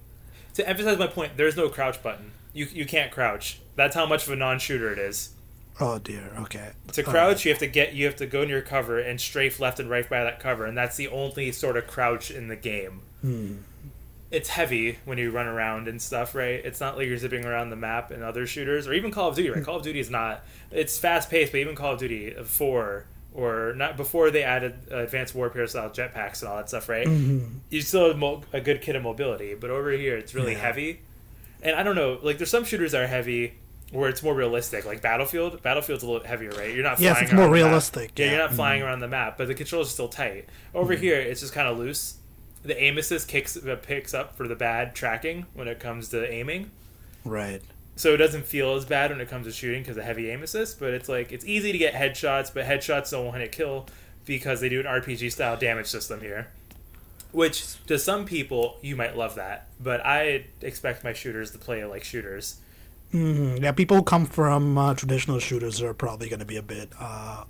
to 0.54 0.68
emphasize 0.68 0.98
my 0.98 1.08
point. 1.08 1.36
There's 1.36 1.58
no 1.58 1.70
crouch 1.70 2.02
button. 2.02 2.32
You 2.54 2.68
you 2.72 2.86
can't 2.86 3.12
crouch. 3.12 3.60
That's 3.76 3.96
how 3.96 4.06
much 4.06 4.26
of 4.26 4.34
a 4.34 4.36
non-shooter 4.36 4.92
it 4.92 5.00
is. 5.00 5.32
Oh 5.80 6.00
dear. 6.00 6.32
Okay. 6.40 6.72
To 6.94 7.04
crouch, 7.04 7.46
you 7.46 7.52
have 7.52 7.60
to 7.60 7.68
get 7.68 7.94
you 7.94 8.06
have 8.06 8.18
to 8.18 8.26
go 8.26 8.42
in 8.42 8.50
your 8.50 8.62
cover 8.62 9.00
and 9.00 9.20
strafe 9.20 9.60
left 9.60 9.80
and 9.80 9.90
right 9.90 10.10
by 10.10 10.24
that 10.24 10.40
cover, 10.40 10.66
and 10.66 10.78
that's 10.78 10.98
the 10.98 11.08
only 11.08 11.52
sort 11.52 11.78
of 11.78 11.88
crouch 11.88 12.32
in 12.32 12.48
the 12.48 12.56
game. 12.56 13.02
Hmm. 13.22 13.56
It's 14.32 14.50
heavy 14.50 15.00
when 15.06 15.18
you 15.18 15.32
run 15.32 15.48
around 15.48 15.88
and 15.88 16.00
stuff, 16.02 16.36
right? 16.36 16.62
It's 16.64 16.80
not 16.80 16.98
like 16.98 17.08
you're 17.08 17.18
zipping 17.18 17.46
around 17.46 17.72
the 17.72 17.76
map 17.76 18.12
in 18.12 18.22
other 18.22 18.46
shooters 18.46 18.88
or 18.88 18.94
even 18.94 19.10
Call 19.10 19.30
of 19.30 19.36
Duty, 19.36 19.50
right? 19.50 19.64
Call 19.64 19.78
of 19.78 19.84
Duty 19.84 20.00
is 20.00 20.10
not. 20.12 20.44
It's 20.72 21.00
fast 21.00 21.32
paced, 21.32 21.52
but 21.52 21.58
even 21.60 21.76
Call 21.76 21.94
of 21.94 22.00
Duty 22.00 22.32
four 22.46 23.06
or 23.34 23.74
not 23.76 23.98
before 23.98 24.30
they 24.30 24.44
added 24.44 24.74
uh, 24.92 24.98
advanced 24.98 25.34
warfare 25.34 25.66
style 25.68 25.90
jetpacks 25.90 26.42
and 26.42 26.50
all 26.50 26.58
that 26.58 26.68
stuff, 26.70 26.88
right? 26.90 27.08
Mhm. 27.08 27.50
you 27.70 27.82
still 27.82 28.08
have 28.10 28.18
mo- 28.18 28.44
a 28.54 28.62
good 28.62 28.82
kit 28.82 28.96
of 28.96 29.02
mobility, 29.04 29.56
but 29.56 29.70
over 29.72 29.92
here 29.92 30.16
it's 30.18 30.36
really 30.36 30.54
Yeah. 30.54 30.60
heavy. 30.60 31.00
And 31.64 31.76
I 31.76 31.82
don't 31.84 31.96
know, 31.96 32.20
like 32.22 32.38
there's 32.38 32.50
some 32.52 32.64
shooters 32.66 32.92
that 32.92 33.02
are 33.02 33.08
heavy 33.08 33.54
where 33.92 34.10
it's 34.10 34.22
more 34.22 34.36
realistic, 34.36 34.86
like 34.86 35.02
Battlefield. 35.02 35.64
Battlefield's 35.64 36.04
a 36.04 36.08
little 36.08 36.26
heavier, 36.28 36.52
right? 36.52 36.72
You're 36.74 36.84
not 36.84 37.00
Yes, 37.00 37.14
flying 37.18 37.24
it's 37.26 37.34
more 37.34 37.46
around 37.46 37.52
the 37.52 37.58
map. 37.58 37.66
realistic, 37.70 38.12
Yeah, 38.16 38.26
yeah. 38.26 38.32
you're 38.34 38.42
not 38.42 38.54
flying 38.54 38.82
Mhm. 38.82 38.86
around 38.86 39.00
the 39.00 39.08
map, 39.08 39.38
but 39.40 39.48
the 39.48 39.56
controls 39.56 39.88
are 39.88 39.92
still 39.92 40.08
tight. 40.08 40.46
Over 40.76 40.94
Mm-hmm. 40.94 41.04
here, 41.04 41.20
it's 41.20 41.42
just 41.42 41.54
kind 41.54 41.68
of 41.68 41.78
loose. 41.80 42.14
The 42.64 42.82
aim 42.82 42.98
assist 42.98 43.28
kicks 43.28 43.58
picks 43.84 44.14
up 44.14 44.36
for 44.36 44.48
the 44.48 44.56
bad 44.56 44.94
tracking 44.96 45.46
when 45.54 45.68
it 45.68 45.80
comes 45.80 46.10
to 46.10 46.30
aiming. 46.30 46.72
Right. 47.24 47.62
So 47.96 48.14
it 48.14 48.18
doesn't 48.18 48.46
feel 48.46 48.76
as 48.76 48.86
bad 48.86 49.12
when 49.12 49.20
it 49.20 49.30
comes 49.30 49.46
to 49.46 49.52
shooting 49.52 49.82
because 49.82 49.98
of 49.98 50.04
heavy 50.04 50.30
aim 50.30 50.42
assist, 50.44 50.80
but 50.80 50.94
it's 50.94 51.10
like 51.10 51.32
it's 51.32 51.46
easy 51.46 51.72
to 51.72 51.78
get 51.78 51.94
headshots, 51.94 52.54
but 52.54 52.66
headshots 52.66 53.12
don't 53.12 53.26
want 53.26 53.42
to 53.42 53.48
kill 53.48 53.88
because 54.26 54.62
they 54.62 54.70
do 54.70 54.80
an 54.80 54.86
RPG 54.86 55.32
style 55.32 55.58
damage 55.58 55.88
system 55.88 56.22
here. 56.22 56.48
Which 57.32 57.84
to 57.86 58.00
some 58.00 58.26
people 58.26 58.78
you 58.82 58.96
might 58.96 59.16
love 59.16 59.36
that, 59.36 59.68
but 59.80 60.06
I 60.06 60.46
expect 60.62 61.04
my 61.04 61.14
shooters 61.14 61.52
to 61.52 61.58
play 61.58 61.84
like 61.86 62.04
shooters. 62.04 62.60
hmm 63.12 63.58
Yeah, 63.58 63.72
people 63.72 63.98
who 63.98 64.04
come 64.04 64.26
from 64.26 64.78
uh, 64.78 64.94
traditional 64.96 65.40
shooters 65.40 65.82
are 65.82 65.94
probably 65.94 66.30
going 66.30 66.40
to 66.40 66.46
be 66.46 66.58
a 66.58 66.64
bit 66.64 66.90
uh, 67.00 67.44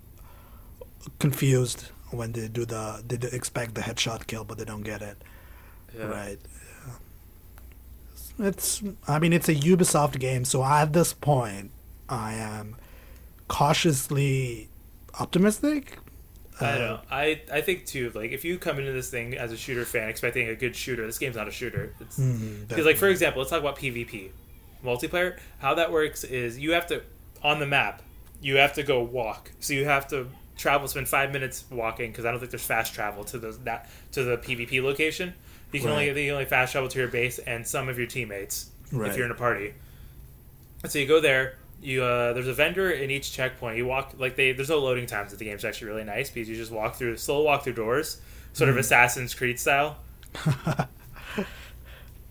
confused 1.19 1.89
when 2.11 2.31
they 2.33 2.47
do 2.47 2.65
the 2.65 3.03
they 3.07 3.17
expect 3.35 3.75
the 3.75 3.81
headshot 3.81 4.27
kill, 4.27 4.43
but 4.43 4.57
they 4.57 4.65
don't 4.65 4.83
get 4.83 5.01
it. 5.01 5.17
Yeah. 5.97 6.05
Right. 6.05 6.39
Yeah. 8.37 8.47
it's. 8.47 8.81
I 9.07 9.19
mean, 9.19 9.33
it's 9.33 9.49
a 9.49 9.55
Ubisoft 9.55 10.19
game, 10.19 10.45
so 10.45 10.63
at 10.63 10.93
this 10.93 11.13
point, 11.13 11.71
I 12.07 12.33
am 12.33 12.75
cautiously 13.47 14.69
optimistic. 15.19 15.97
I 16.61 16.65
Uh, 16.65 16.71
don't 16.77 16.79
know. 16.87 16.99
I 17.09 17.41
I 17.51 17.61
think 17.61 17.85
too. 17.85 18.11
Like 18.13 18.31
if 18.31 18.43
you 18.43 18.57
come 18.57 18.79
into 18.79 18.91
this 18.91 19.09
thing 19.09 19.35
as 19.37 19.51
a 19.51 19.57
shooter 19.57 19.85
fan, 19.85 20.09
expecting 20.09 20.47
a 20.49 20.55
good 20.55 20.75
shooter, 20.75 21.05
this 21.05 21.17
game's 21.17 21.35
not 21.35 21.47
a 21.47 21.51
shooter. 21.51 21.93
It's 21.99 22.19
mhm, 22.19 22.67
because 22.67 22.85
like 22.85 22.97
for 22.97 23.07
example, 23.07 23.39
let's 23.41 23.49
talk 23.51 23.61
about 23.61 23.77
PvP, 23.77 24.31
multiplayer. 24.83 25.37
How 25.59 25.73
that 25.75 25.91
works 25.91 26.23
is 26.23 26.59
you 26.59 26.71
have 26.73 26.87
to 26.87 27.01
on 27.43 27.59
the 27.59 27.65
map, 27.65 28.01
you 28.41 28.57
have 28.57 28.73
to 28.73 28.83
go 28.83 29.01
walk. 29.01 29.51
So 29.59 29.73
you 29.73 29.85
have 29.85 30.07
to 30.09 30.27
travel, 30.59 30.87
spend 30.87 31.07
five 31.07 31.31
minutes 31.31 31.63
walking 31.71 32.11
because 32.11 32.25
I 32.25 32.31
don't 32.31 32.39
think 32.39 32.51
there's 32.51 32.63
fast 32.65 32.93
travel 32.93 33.23
to 33.25 33.39
the 33.39 33.51
that 33.63 33.89
to 34.11 34.23
the 34.23 34.37
PvP 34.37 34.83
location. 34.83 35.33
You 35.71 35.79
can 35.79 35.89
only 35.89 36.07
Right. 36.09 36.17
you 36.17 36.25
can 36.27 36.33
only 36.33 36.45
fast 36.45 36.73
travel 36.73 36.89
to 36.89 36.99
your 36.99 37.07
base 37.07 37.39
and 37.39 37.65
some 37.65 37.89
of 37.89 37.97
your 37.97 38.07
teammates 38.07 38.69
Right. 38.91 39.09
if 39.09 39.15
you're 39.17 39.25
in 39.25 39.31
a 39.31 39.35
party. 39.35 39.73
So 40.87 40.99
you 40.99 41.07
go 41.07 41.19
there. 41.19 41.55
You 41.81 42.03
uh, 42.03 42.33
there's 42.33 42.47
a 42.47 42.53
vendor 42.53 42.91
in 42.91 43.09
each 43.09 43.31
checkpoint. 43.31 43.77
You 43.77 43.85
walk 43.85 44.13
like 44.17 44.35
they 44.35 44.51
there's 44.51 44.69
no 44.69 44.79
loading 44.79 45.05
times. 45.05 45.31
At 45.33 45.39
the 45.39 45.45
game's 45.45 45.63
actually 45.65 45.87
really 45.87 46.03
nice 46.03 46.29
because 46.29 46.49
you 46.49 46.55
just 46.55 46.71
walk 46.71 46.95
through 46.95 47.15
slow 47.17 47.41
walk 47.41 47.63
through 47.63 47.73
doors, 47.73 48.21
sort 48.53 48.69
of 48.69 48.77
Assassin's 48.77 49.33
Creed 49.33 49.59
style. 49.59 49.97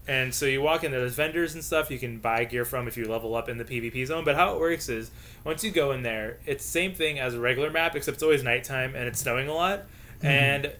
And 0.08 0.34
so 0.34 0.46
you 0.46 0.62
walk 0.62 0.84
in, 0.84 0.90
there's 0.90 1.14
vendors 1.14 1.54
and 1.54 1.62
stuff 1.62 1.90
you 1.90 1.98
can 1.98 2.18
buy 2.18 2.44
gear 2.44 2.64
from 2.64 2.88
if 2.88 2.96
you 2.96 3.06
level 3.06 3.34
up 3.34 3.48
in 3.50 3.58
the 3.58 3.64
PvP 3.64 4.06
zone. 4.06 4.24
But 4.24 4.36
how 4.36 4.54
it 4.54 4.58
works 4.58 4.88
is 4.88 5.10
once 5.44 5.62
you 5.62 5.70
go 5.70 5.92
in 5.92 6.02
there, 6.02 6.38
it's 6.46 6.64
the 6.64 6.70
same 6.70 6.94
thing 6.94 7.18
as 7.18 7.34
a 7.34 7.40
regular 7.40 7.70
map, 7.70 7.94
except 7.94 8.14
it's 8.14 8.22
always 8.22 8.42
nighttime 8.42 8.94
and 8.96 9.06
it's 9.06 9.20
snowing 9.20 9.48
a 9.48 9.54
lot. 9.54 9.80
Mm-hmm. 9.80 10.26
And 10.26 10.72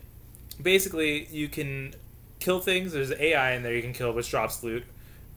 basically, 0.63 1.27
you 1.27 1.49
can 1.49 1.95
kill 2.41 2.59
things. 2.59 2.93
There's 2.93 3.13
AI 3.13 3.53
in 3.53 3.63
there 3.63 3.75
you 3.75 3.83
can 3.83 3.93
kill, 3.93 4.13
which 4.13 4.31
drops 4.31 4.63
loot. 4.63 4.85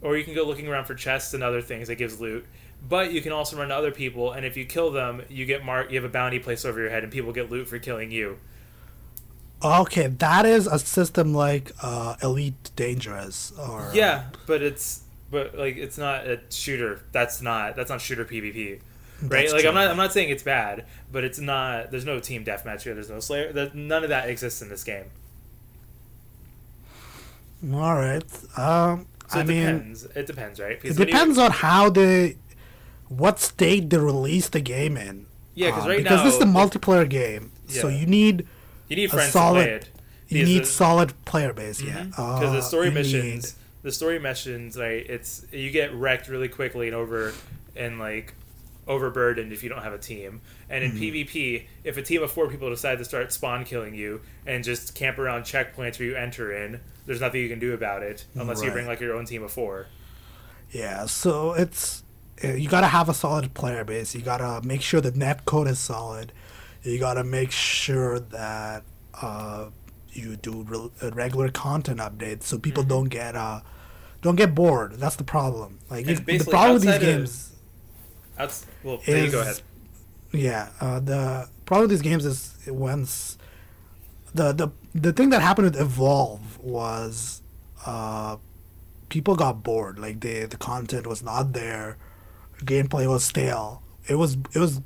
Or 0.02 0.18
you 0.18 0.24
can 0.24 0.34
go 0.34 0.46
looking 0.46 0.70
around 0.70 0.86
for 0.86 0.96
chests 0.96 1.34
and 1.34 1.44
other 1.44 1.62
things 1.62 1.90
that 1.90 1.96
gives 1.96 2.22
loot. 2.22 2.46
But 2.88 3.12
you 3.12 3.22
can 3.22 3.32
also 3.32 3.58
run 3.58 3.68
to 3.68 3.76
other 3.76 3.92
people, 3.92 4.32
and 4.32 4.44
if 4.44 4.58
you 4.58 4.66
kill 4.66 4.90
them, 4.90 5.22
you 5.30 5.46
get 5.46 5.64
mark. 5.64 5.92
You 5.92 6.02
have 6.02 6.10
a 6.10 6.12
bounty 6.12 6.40
placed 6.40 6.66
over 6.66 6.80
your 6.80 6.90
head, 6.90 7.04
and 7.04 7.12
people 7.12 7.32
get 7.32 7.52
loot 7.52 7.68
for 7.68 7.78
killing 7.78 8.10
you. 8.10 8.38
Okay, 9.64 10.08
that 10.08 10.46
is 10.46 10.66
a 10.68 10.80
system 10.80 11.34
like 11.34 11.72
uh, 11.84 12.16
Elite 12.24 12.72
Dangerous 12.76 13.52
or 13.60 13.92
Yeah, 13.94 14.26
but 14.48 14.62
it's 14.62 15.02
but 15.30 15.56
like 15.58 15.78
it's 15.78 15.98
not 15.98 16.26
a 16.28 16.40
shooter. 16.50 17.02
That's 17.12 17.42
not 17.42 17.76
that's 17.76 17.90
not 17.90 18.02
shooter 18.02 18.26
PvP. 18.26 18.80
Right? 19.22 19.30
That's 19.30 19.54
like 19.54 19.66
I'm 19.66 19.76
not 19.76 19.92
I'm 19.92 19.98
not 19.98 20.14
saying 20.14 20.30
it's 20.30 20.42
bad, 20.44 20.86
but 21.12 21.24
it's 21.24 21.40
not 21.40 21.92
there's 21.92 22.06
no 22.06 22.20
team 22.20 22.44
deathmatch 22.44 22.82
here, 22.82 22.96
there's 22.96 23.10
no 23.10 23.20
slayer 23.20 23.54
there, 23.54 23.70
none 23.74 24.04
of 24.04 24.10
that 24.10 24.30
exists 24.30 24.62
in 24.64 24.70
this 24.70 24.84
game. 24.84 25.06
All 27.72 27.96
right. 27.96 28.24
Um, 28.58 29.06
So 29.30 29.38
I 29.38 29.42
it 29.42 29.48
mean, 29.48 29.64
depends. 29.66 30.04
It 30.16 30.26
depends, 30.26 30.60
right? 30.60 30.72
it 30.72 30.82
Because 30.82 30.98
you- 31.00 31.06
depends 31.06 31.38
on 31.38 31.52
how 31.52 31.90
they, 31.90 32.38
what 33.08 33.40
state 33.40 33.90
they 33.90 33.98
release 33.98 34.50
the 34.50 34.60
game 34.62 34.98
in. 34.98 35.28
Yeah, 35.54 35.68
because 35.68 35.84
Um, 35.84 35.90
right 35.90 35.98
because 36.04 36.18
now 36.20 36.24
this 36.26 36.36
is 36.36 36.42
a 36.42 36.46
multiplayer 36.46 37.08
game, 37.08 37.52
so 37.68 37.88
you 37.88 38.06
need 38.08 38.48
you 38.92 38.96
need 38.98 39.06
a 39.06 39.14
friends 39.14 39.32
solid- 39.32 39.62
to 39.64 39.66
play 39.68 39.76
it. 39.76 39.90
you 40.30 40.46
need 40.46 40.62
the- 40.64 40.66
solid 40.68 41.14
player 41.26 41.54
base. 41.54 41.82
Yeah, 41.82 42.04
because 42.04 42.52
the 42.52 42.58
Uh, 42.60 42.62
story 42.62 42.88
you 42.88 42.92
missions 42.94 43.56
the 43.84 43.92
story 43.92 44.20
missions 44.20 44.78
right 44.78 45.04
it's 45.10 45.44
you 45.52 45.72
get 45.72 45.92
wrecked 45.96 46.28
really 46.28 46.48
quickly 46.48 46.86
and 46.88 46.96
over 46.96 47.34
and 47.76 47.98
like 47.98 48.36
overburdened 48.88 49.52
if 49.52 49.64
you 49.64 49.70
don't 49.70 49.82
have 49.84 49.94
a 49.94 49.98
team 49.98 50.42
and 50.70 50.84
Mm-hmm. 50.84 51.04
in 51.04 51.14
pvp 51.26 51.64
if 51.84 51.98
a 51.98 52.02
team 52.04 52.22
of 52.22 52.32
four 52.32 52.48
people 52.48 52.70
decide 52.70 52.98
to 53.00 53.06
start 53.06 53.32
spawn 53.34 53.64
killing 53.66 53.96
you 53.96 54.22
and 54.46 54.64
just 54.64 54.94
camp 54.96 55.18
around 55.18 55.44
checkpoints 55.44 55.98
where 56.00 56.10
you 56.10 56.16
enter 56.16 56.52
in 56.52 56.80
there's 57.08 57.22
nothing 57.22 57.42
you 57.42 57.50
can 57.50 57.58
do 57.60 57.74
about 57.74 58.04
it 58.04 58.26
unless 58.36 58.62
you 58.62 58.70
bring 58.72 58.86
like 58.86 59.00
your 59.00 59.16
own 59.16 59.26
team 59.26 59.42
of 59.44 59.52
four 59.52 59.88
Yeah, 60.72 61.06
so 61.08 61.54
it's 61.54 62.04
uh, 62.44 62.50
you 62.50 62.70
gotta 62.70 62.88
have 62.88 63.10
a 63.10 63.14
solid 63.14 63.54
player 63.54 63.84
base. 63.84 64.16
You 64.16 64.22
gotta 64.22 64.66
make 64.66 64.82
sure 64.82 65.02
the 65.02 65.12
net 65.12 65.46
code 65.46 65.68
is 65.68 65.80
solid. 65.80 66.32
You 66.84 67.00
gotta 67.00 67.24
make 67.24 67.52
sure 67.52 68.20
that 68.20 68.84
uh, 69.22 69.68
you 70.12 70.36
do 70.36 70.64
re- 70.64 70.90
uh, 71.02 71.12
regular 71.12 71.50
content 71.50 72.00
updates 72.00 72.44
so 72.44 72.58
people 72.58 72.84
don't 72.84 73.10
get 73.10 73.36
uh, 73.36 73.62
don't 74.22 74.36
get 74.36 74.56
bored. 74.56 74.94
That's 74.94 75.16
the 75.16 75.24
problem. 75.24 75.80
Like 75.90 76.06
Mm-hmm. 76.06 76.30
If, 76.30 76.46
the 76.46 76.52
problem 76.52 76.74
with 76.74 76.84
these 76.84 76.96
of- 76.96 77.02
games, 77.02 77.52
that's 78.38 78.66
well 78.84 79.00
there 79.06 79.26
you 79.26 79.32
go 79.32 79.42
ahead 79.42 79.62
yeah, 80.34 80.70
uh, 80.80 81.00
the 81.00 81.50
problem 81.66 81.90
with 81.90 81.92
these 81.92 82.02
games 82.02 82.26
is 82.26 82.56
once 82.68 83.38
the 84.34 84.54
the 84.54 84.70
the 84.96 85.12
thing 85.12 85.30
that 85.30 85.42
happened 85.42 85.66
with 85.66 85.80
Evolve 85.80 86.58
was 86.60 87.42
uh, 87.86 88.38
people 89.10 89.36
got 89.36 89.64
bored. 89.64 90.00
Like 90.00 90.22
the 90.22 90.46
the 90.46 90.58
content 90.58 91.06
was 91.06 91.22
not 91.22 91.54
there, 91.54 91.98
gameplay 92.60 93.08
was 93.08 93.24
stale. 93.24 93.84
It 94.08 94.16
was 94.16 94.38
it 94.54 94.60
was 94.60 94.80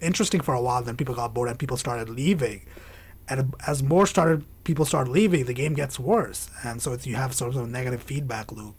interesting 0.00 0.40
for 0.40 0.54
a 0.54 0.60
while. 0.60 0.82
Then 0.82 0.96
people 0.96 1.14
got 1.14 1.34
bored 1.34 1.48
and 1.48 1.58
people 1.58 1.76
started 1.76 2.08
leaving, 2.08 2.62
and 3.28 3.54
as 3.66 3.82
more 3.82 4.06
started 4.06 4.44
people 4.64 4.84
started 4.84 5.10
leaving, 5.10 5.44
the 5.44 5.54
game 5.54 5.74
gets 5.74 5.98
worse. 5.98 6.50
And 6.62 6.80
so 6.82 6.92
it's, 6.92 7.06
you 7.06 7.16
have 7.16 7.34
sort 7.34 7.54
of 7.54 7.62
a 7.62 7.66
negative 7.66 8.02
feedback 8.02 8.52
loop. 8.52 8.74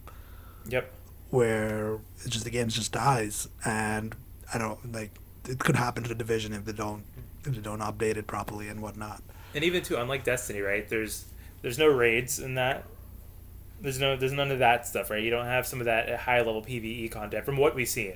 Yep. 0.68 0.92
Where 1.30 1.98
it's 2.18 2.28
just 2.28 2.44
the 2.44 2.50
game 2.50 2.68
just 2.68 2.92
dies. 2.92 3.48
And 3.64 4.14
I 4.52 4.58
don't 4.58 4.92
like 4.92 5.12
it 5.48 5.58
could 5.58 5.76
happen 5.76 6.02
to 6.02 6.08
the 6.08 6.14
division 6.14 6.52
if 6.52 6.64
they 6.64 6.72
don't 6.72 7.04
if 7.46 7.54
they 7.54 7.60
don't 7.60 7.80
update 7.80 8.16
it 8.16 8.26
properly 8.26 8.68
and 8.68 8.82
whatnot. 8.82 9.22
and 9.54 9.64
even 9.64 9.82
too 9.82 9.96
unlike 9.96 10.22
destiny 10.22 10.60
right 10.60 10.88
there's 10.88 11.24
there's 11.62 11.78
no 11.78 11.86
raids 11.88 12.38
in 12.38 12.54
that. 12.54 12.84
There's 13.80 13.98
no 13.98 14.16
there's 14.16 14.32
none 14.32 14.50
of 14.50 14.58
that 14.58 14.86
stuff 14.86 15.10
right? 15.10 15.22
You 15.22 15.30
don't 15.30 15.46
have 15.46 15.66
some 15.66 15.80
of 15.80 15.86
that 15.86 16.20
high 16.20 16.38
level 16.38 16.62
pve 16.62 17.10
content 17.10 17.44
from 17.44 17.56
what 17.56 17.74
we've 17.74 17.88
seen. 17.88 18.14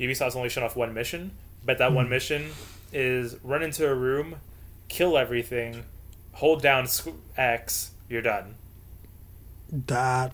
Ubisoft's 0.00 0.36
only 0.36 0.48
shown 0.48 0.64
off 0.64 0.74
one 0.76 0.94
mission 0.94 1.32
but 1.64 1.78
that 1.78 1.92
one 1.92 2.08
mission 2.08 2.50
is 2.92 3.36
run 3.42 3.62
into 3.62 3.88
a 3.88 3.94
room 3.94 4.36
kill 4.88 5.16
everything 5.16 5.84
hold 6.32 6.60
down 6.62 6.86
x 7.36 7.92
you're 8.08 8.22
done. 8.22 8.54
That 9.70 10.32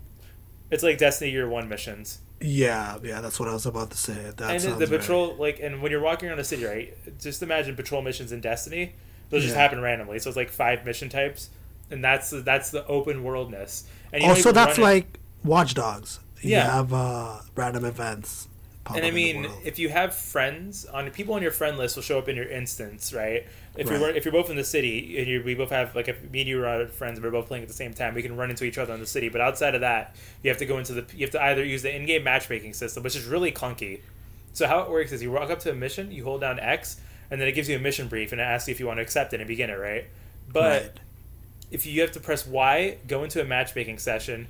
it's 0.71 0.83
like 0.83 0.99
destiny 0.99 1.31
year 1.31 1.49
one 1.49 1.69
missions. 1.69 2.19
Yeah 2.41 2.99
yeah 3.03 3.21
that's 3.21 3.39
what 3.39 3.49
I 3.49 3.53
was 3.53 3.67
about 3.67 3.91
to 3.91 3.97
say. 3.97 4.33
That 4.37 4.65
and 4.65 4.81
the 4.81 4.87
patrol 4.87 5.35
like 5.37 5.61
and 5.61 5.83
when 5.83 5.91
you're 5.93 6.01
walking 6.01 6.29
around 6.29 6.39
the 6.39 6.45
city 6.45 6.65
right 6.65 7.21
just 7.21 7.43
imagine 7.43 7.77
patrol 7.77 8.03
missions 8.03 8.33
in 8.33 8.41
destiny. 8.41 8.95
Those 9.31 9.43
just 9.45 9.55
happen 9.57 9.81
randomly. 9.81 10.19
So 10.19 10.31
it's 10.31 10.37
like 10.37 10.51
five 10.51 10.85
mission 10.85 11.09
types 11.09 11.51
and 11.91 12.03
that's 12.03 12.31
the, 12.31 12.41
that's 12.41 12.71
the 12.71 12.87
open 12.87 13.23
worldness. 13.25 13.85
And 14.13 14.23
you 14.23 14.29
Also, 14.29 14.53
that's 14.53 14.79
like 14.79 15.21
Watch 15.45 15.75
Dogs. 15.75 16.21
You 16.41 16.51
Yeah. 16.53 16.73
have 16.73 16.93
uh, 16.93 17.41
random 17.55 17.85
events. 17.85 18.49
And 18.97 19.05
I 19.05 19.09
up 19.09 19.15
in 19.15 19.23
the 19.23 19.29
mean, 19.43 19.51
if 19.65 19.79
you 19.79 19.89
have 19.89 20.15
friends 20.15 20.85
on 20.87 21.11
people 21.11 21.35
on 21.35 21.43
your 21.43 21.51
friend 21.51 21.77
list 21.79 21.97
will 21.97 22.03
show 22.03 22.19
up 22.19 22.29
in 22.29 22.37
your 22.37 22.49
instance, 22.49 23.13
right? 23.13 23.47
If 23.77 23.89
Right. 23.89 24.01
you're 24.01 24.11
if 24.11 24.25
you're 24.25 24.33
both 24.33 24.51
in 24.51 24.57
the 24.57 24.65
city 24.65 25.19
and 25.19 25.27
you 25.27 25.43
we 25.45 25.55
both 25.55 25.71
have 25.71 25.95
like 25.95 26.09
if 26.09 26.23
me 26.31 26.41
and 26.41 26.49
you 26.49 26.65
are 26.65 26.87
friends 26.87 27.19
and 27.19 27.25
we're 27.25 27.31
both 27.31 27.47
playing 27.49 27.63
at 27.63 27.69
the 27.69 27.75
same 27.75 27.95
time, 27.95 28.15
we 28.15 28.23
can 28.23 28.37
run 28.37 28.51
into 28.51 28.65
each 28.65 28.79
other 28.79 28.95
in 28.95 29.01
the 29.01 29.07
city. 29.07 29.29
But 29.29 29.41
outside 29.41 29.75
of 29.75 29.83
that, 29.83 30.15
you 30.43 30.51
have 30.51 30.59
to 30.59 30.67
go 30.67 30.79
into 30.79 30.95
the 30.95 31.05
you 31.17 31.25
have 31.27 31.31
to 31.33 31.43
either 31.43 31.65
use 31.65 31.83
the 31.83 31.95
in-game 31.95 32.25
matchmaking 32.25 32.75
system, 32.75 33.03
which 33.03 33.17
is 33.17 33.25
really 33.27 33.53
clunky. 33.53 34.01
So 34.53 34.67
how 34.67 34.81
it 34.81 34.91
works 34.91 35.13
is 35.13 35.23
you 35.23 35.31
walk 35.31 35.51
up 35.51 35.61
to 35.61 35.71
a 35.71 35.75
mission, 35.75 36.11
you 36.11 36.25
hold 36.25 36.41
down 36.41 36.59
X, 36.59 37.01
and 37.31 37.41
then 37.41 37.47
it 37.49 37.53
gives 37.53 37.69
you 37.69 37.77
a 37.77 37.79
mission 37.79 38.09
brief 38.09 38.33
and 38.33 38.41
it 38.41 38.45
asks 38.45 38.69
you 38.69 38.73
if 38.73 38.81
you 38.81 38.87
want 38.87 38.99
to 38.99 39.03
accept 39.03 39.33
it 39.35 39.41
and 39.41 39.47
begin 39.47 39.71
it, 39.71 39.75
right? 39.79 40.07
But 40.53 40.83
Right. 40.83 40.91
if 41.71 41.87
you 41.87 42.01
have 42.01 42.13
to 42.13 42.21
press 42.21 42.47
Y, 42.47 42.97
go 43.07 43.23
into 43.23 43.41
a 43.41 43.45
matchmaking 43.45 43.99
session, 43.99 44.49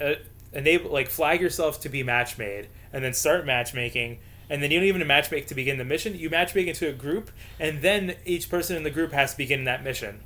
uh, 0.00 0.14
enable 0.54 0.90
like 0.90 1.08
flag 1.08 1.40
yourself 1.40 1.80
to 1.80 1.88
be 1.88 2.02
match 2.02 2.38
made, 2.38 2.68
and 2.92 3.04
then 3.04 3.12
start 3.14 3.44
matchmaking. 3.46 4.18
And 4.50 4.62
then 4.62 4.70
you 4.70 4.78
don't 4.78 4.88
even 4.88 5.02
matchmake 5.02 5.46
to 5.46 5.54
begin 5.54 5.78
the 5.78 5.84
mission. 5.84 6.16
You 6.18 6.28
matchmake 6.30 6.66
into 6.66 6.88
a 6.88 6.92
group, 6.92 7.30
and 7.58 7.80
then 7.82 8.14
each 8.26 8.50
person 8.50 8.76
in 8.76 8.82
the 8.82 8.90
group 8.90 9.12
has 9.12 9.32
to 9.32 9.36
begin 9.38 9.64
that 9.64 9.82
mission. 9.82 10.20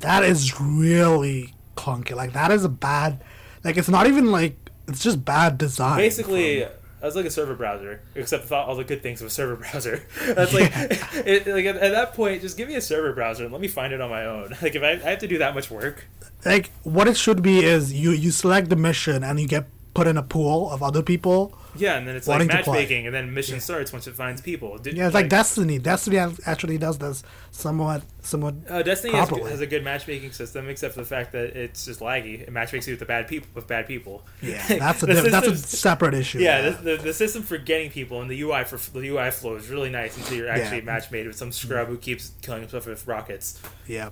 that 0.00 0.22
is 0.24 0.60
really 0.60 1.54
clunky. 1.76 2.14
Like 2.14 2.32
that 2.32 2.50
is 2.50 2.64
a 2.64 2.68
bad. 2.68 3.22
Like 3.62 3.76
it's 3.76 3.88
not 3.88 4.06
even 4.06 4.30
like 4.32 4.56
it's 4.88 5.02
just 5.02 5.24
bad 5.24 5.56
design. 5.58 5.98
Basically, 5.98 6.62
from- 6.62 6.72
I 7.02 7.06
was 7.06 7.16
like 7.16 7.24
a 7.24 7.30
server 7.30 7.54
browser, 7.54 8.00
except 8.14 8.44
without 8.44 8.68
all 8.68 8.76
the 8.76 8.84
good 8.84 9.02
things 9.02 9.20
of 9.20 9.26
a 9.26 9.30
server 9.30 9.56
browser. 9.70 10.02
That's 10.26 10.52
like, 10.52 10.70
it, 10.74 11.46
like 11.46 11.64
at, 11.64 11.76
at 11.76 11.92
that 11.92 12.14
point, 12.14 12.42
just 12.42 12.56
give 12.56 12.68
me 12.68 12.74
a 12.74 12.80
server 12.80 13.12
browser 13.12 13.44
and 13.44 13.52
let 13.52 13.60
me 13.60 13.68
find 13.68 13.92
it 13.92 14.00
on 14.00 14.10
my 14.10 14.24
own. 14.26 14.54
Like 14.62 14.74
if 14.74 14.82
I, 14.82 14.92
I 14.92 15.10
have 15.10 15.20
to 15.20 15.28
do 15.28 15.38
that 15.38 15.54
much 15.54 15.70
work, 15.70 16.06
like 16.44 16.70
what 16.82 17.08
it 17.08 17.16
should 17.16 17.42
be 17.42 17.64
is 17.64 17.92
you 17.92 18.10
you 18.10 18.30
select 18.30 18.68
the 18.68 18.76
mission 18.76 19.24
and 19.24 19.40
you 19.40 19.48
get 19.48 19.66
put 19.94 20.06
in 20.06 20.16
a 20.18 20.22
pool 20.22 20.70
of 20.70 20.82
other 20.82 21.02
people. 21.02 21.56
Yeah, 21.76 21.96
and 21.98 22.06
then 22.06 22.16
it's 22.16 22.26
like 22.26 22.34
Wanting 22.40 22.48
to 22.48 22.62
play. 22.64 22.72
matchmaking, 22.80 23.06
and 23.06 23.14
then 23.14 23.32
mission 23.32 23.60
starts 23.60 23.92
once 23.92 24.06
it 24.06 24.14
finds 24.14 24.40
people. 24.40 24.78
Did- 24.78 24.96
Yeah, 24.96 25.06
it's 25.06 25.14
like 25.14 25.28
Destiny. 25.28 25.78
Destiny 25.78 26.18
actually 26.46 26.78
does 26.78 26.98
this 26.98 27.22
somewhat 27.50 28.02
somewhat. 28.22 28.54
Uh, 28.68 28.82
Destiny 28.82 29.14
has, 29.14 29.28
has 29.28 29.60
a 29.60 29.66
good 29.66 29.84
matchmaking 29.84 30.32
system, 30.32 30.68
except 30.68 30.94
for 30.94 31.00
the 31.00 31.06
fact 31.06 31.32
that 31.32 31.56
it's 31.56 31.84
just 31.86 32.00
laggy. 32.00 32.40
It 32.40 32.50
matchmakes 32.52 32.86
you 32.86 32.92
with 32.92 33.00
the 33.00 33.06
bad 33.06 33.28
people 33.28 33.48
with 33.54 33.66
bad 33.66 33.86
people. 33.86 34.24
Yeah, 34.42 34.66
that's 34.78 35.02
a 35.02 35.06
diff- 35.06 35.30
that's 35.30 35.46
a 35.46 35.56
separate 35.56 36.14
issue. 36.14 36.38
yeah. 36.40 36.70
The, 36.70 36.96
the, 36.96 36.96
the 37.02 37.12
system 37.14 37.42
for 37.42 37.58
getting 37.58 37.90
people 37.90 38.20
and 38.20 38.30
the 38.30 38.40
UI 38.42 38.64
for 38.64 38.76
the 38.98 39.08
UI 39.08 39.30
flow 39.30 39.54
is 39.56 39.68
really 39.68 39.90
nice 39.90 40.16
until 40.16 40.36
you're 40.38 40.48
actually 40.48 40.78
Yeah. 40.78 40.84
match 40.84 41.10
made 41.10 41.26
with 41.26 41.36
some 41.36 41.52
scrub 41.52 41.88
who 41.88 41.96
keeps 41.98 42.32
killing 42.42 42.62
himself 42.62 42.86
with 42.86 43.06
rockets. 43.06 43.60
Yeah. 43.86 44.10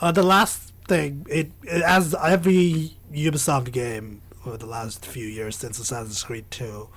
Uh, 0.00 0.12
the 0.12 0.22
last 0.22 0.72
thing, 0.86 1.26
it, 1.28 1.50
it 1.64 1.82
as 1.82 2.14
every 2.14 2.92
Ubisoft 3.12 3.72
game, 3.72 4.22
over 4.48 4.56
the 4.56 4.66
last 4.66 5.04
few 5.04 5.26
years 5.26 5.56
since 5.56 5.78
Assassin's 5.78 6.22
Creed 6.22 6.46
2. 6.50 6.88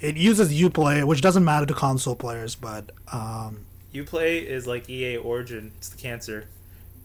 It 0.00 0.16
uses 0.16 0.52
UPlay, 0.52 1.04
which 1.04 1.20
doesn't 1.20 1.44
matter 1.44 1.64
to 1.66 1.74
console 1.74 2.16
players, 2.16 2.56
but 2.56 2.90
um, 3.12 3.66
UPlay 3.94 4.44
is 4.44 4.66
like 4.66 4.90
EA 4.90 5.16
Origin. 5.16 5.72
It's 5.76 5.88
the 5.88 5.96
cancer. 5.96 6.48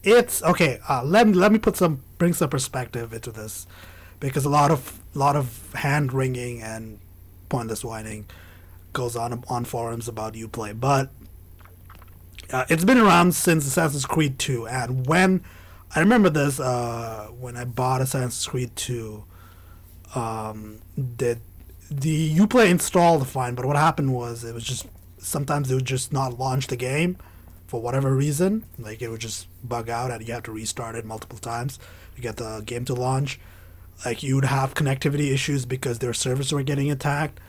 it's 0.02 0.42
okay. 0.42 0.80
Uh, 0.88 1.04
let 1.04 1.28
me 1.28 1.34
let 1.34 1.52
me 1.52 1.58
put 1.58 1.76
some 1.76 2.02
bring 2.18 2.32
some 2.32 2.50
perspective 2.50 3.12
into 3.12 3.30
this, 3.30 3.66
because 4.18 4.44
a 4.44 4.48
lot 4.48 4.70
of 4.72 5.00
lot 5.14 5.36
of 5.36 5.72
hand 5.74 6.12
wringing 6.12 6.60
and 6.60 6.98
pointless 7.48 7.84
whining 7.84 8.26
goes 8.92 9.14
on 9.14 9.44
on 9.48 9.64
forums 9.64 10.08
about 10.08 10.34
UPlay, 10.34 10.78
but 10.78 11.10
uh, 12.52 12.64
it's 12.68 12.84
been 12.84 12.98
around 12.98 13.34
since 13.34 13.64
Assassin's 13.64 14.06
Creed 14.06 14.40
2, 14.40 14.66
and 14.66 15.06
when 15.06 15.44
I 15.94 16.00
remember 16.00 16.30
this, 16.30 16.58
uh, 16.58 17.28
when 17.38 17.56
I 17.56 17.64
bought 17.64 18.00
Assassin's 18.00 18.46
Creed 18.46 18.74
2, 18.76 19.24
um, 20.14 20.80
the 20.96 21.38
the 21.90 22.36
UPlay 22.36 22.68
installed 22.70 23.26
fine, 23.26 23.54
but 23.54 23.64
what 23.64 23.76
happened 23.76 24.12
was 24.12 24.44
it 24.44 24.54
was 24.54 24.64
just 24.64 24.86
sometimes 25.18 25.70
it 25.70 25.74
would 25.74 25.84
just 25.84 26.12
not 26.12 26.38
launch 26.38 26.66
the 26.66 26.76
game 26.76 27.16
for 27.66 27.80
whatever 27.80 28.14
reason. 28.14 28.64
Like 28.78 29.02
it 29.02 29.08
would 29.08 29.20
just 29.20 29.46
bug 29.66 29.88
out, 29.88 30.10
and 30.10 30.26
you 30.26 30.34
have 30.34 30.42
to 30.44 30.52
restart 30.52 30.96
it 30.96 31.04
multiple 31.04 31.38
times 31.38 31.78
to 32.16 32.20
get 32.20 32.36
the 32.36 32.62
game 32.64 32.84
to 32.86 32.94
launch. 32.94 33.40
Like 34.04 34.22
you 34.22 34.34
would 34.36 34.44
have 34.44 34.74
connectivity 34.74 35.32
issues 35.32 35.64
because 35.66 35.98
their 35.98 36.14
servers 36.14 36.52
were 36.52 36.62
getting 36.62 36.90
attacked. 36.90 37.40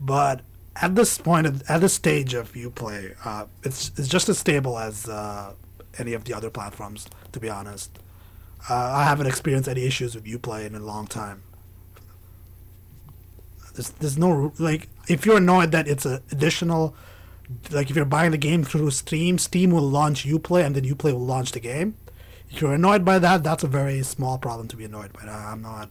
But 0.00 0.40
at 0.76 0.94
this 0.94 1.18
point, 1.18 1.46
at 1.46 1.80
this 1.80 1.94
stage 1.94 2.34
of 2.34 2.52
UPlay, 2.52 3.14
uh, 3.24 3.46
it's 3.62 3.90
it's 3.96 4.08
just 4.08 4.28
as 4.28 4.38
stable 4.38 4.78
as 4.78 5.08
uh, 5.08 5.54
any 5.98 6.12
of 6.14 6.24
the 6.24 6.34
other 6.34 6.50
platforms. 6.50 7.06
To 7.32 7.40
be 7.40 7.48
honest, 7.48 7.98
uh, 8.68 8.74
I 8.74 9.04
haven't 9.04 9.26
experienced 9.26 9.68
any 9.68 9.84
issues 9.84 10.14
with 10.14 10.24
UPlay 10.24 10.66
in 10.66 10.74
a 10.74 10.80
long 10.80 11.06
time. 11.06 11.42
There's 13.74 13.90
there's 13.90 14.18
no 14.18 14.52
like 14.58 14.88
if 15.08 15.24
you're 15.26 15.38
annoyed 15.38 15.72
that 15.72 15.88
it's 15.88 16.04
an 16.06 16.20
additional, 16.30 16.94
like 17.70 17.90
if 17.90 17.96
you're 17.96 18.04
buying 18.04 18.30
the 18.30 18.38
game 18.38 18.64
through 18.64 18.90
Steam, 18.90 19.38
Steam 19.38 19.70
will 19.70 19.82
launch 19.88 20.24
UPlay 20.26 20.64
and 20.64 20.74
then 20.76 20.84
UPlay 20.84 21.12
will 21.12 21.26
launch 21.26 21.52
the 21.52 21.60
game. 21.60 21.96
If 22.50 22.60
you're 22.60 22.74
annoyed 22.74 23.04
by 23.04 23.18
that, 23.18 23.42
that's 23.42 23.64
a 23.64 23.68
very 23.68 24.02
small 24.02 24.36
problem 24.38 24.68
to 24.68 24.76
be 24.76 24.84
annoyed 24.84 25.12
by. 25.14 25.22
I'm 25.22 25.62
not. 25.62 25.88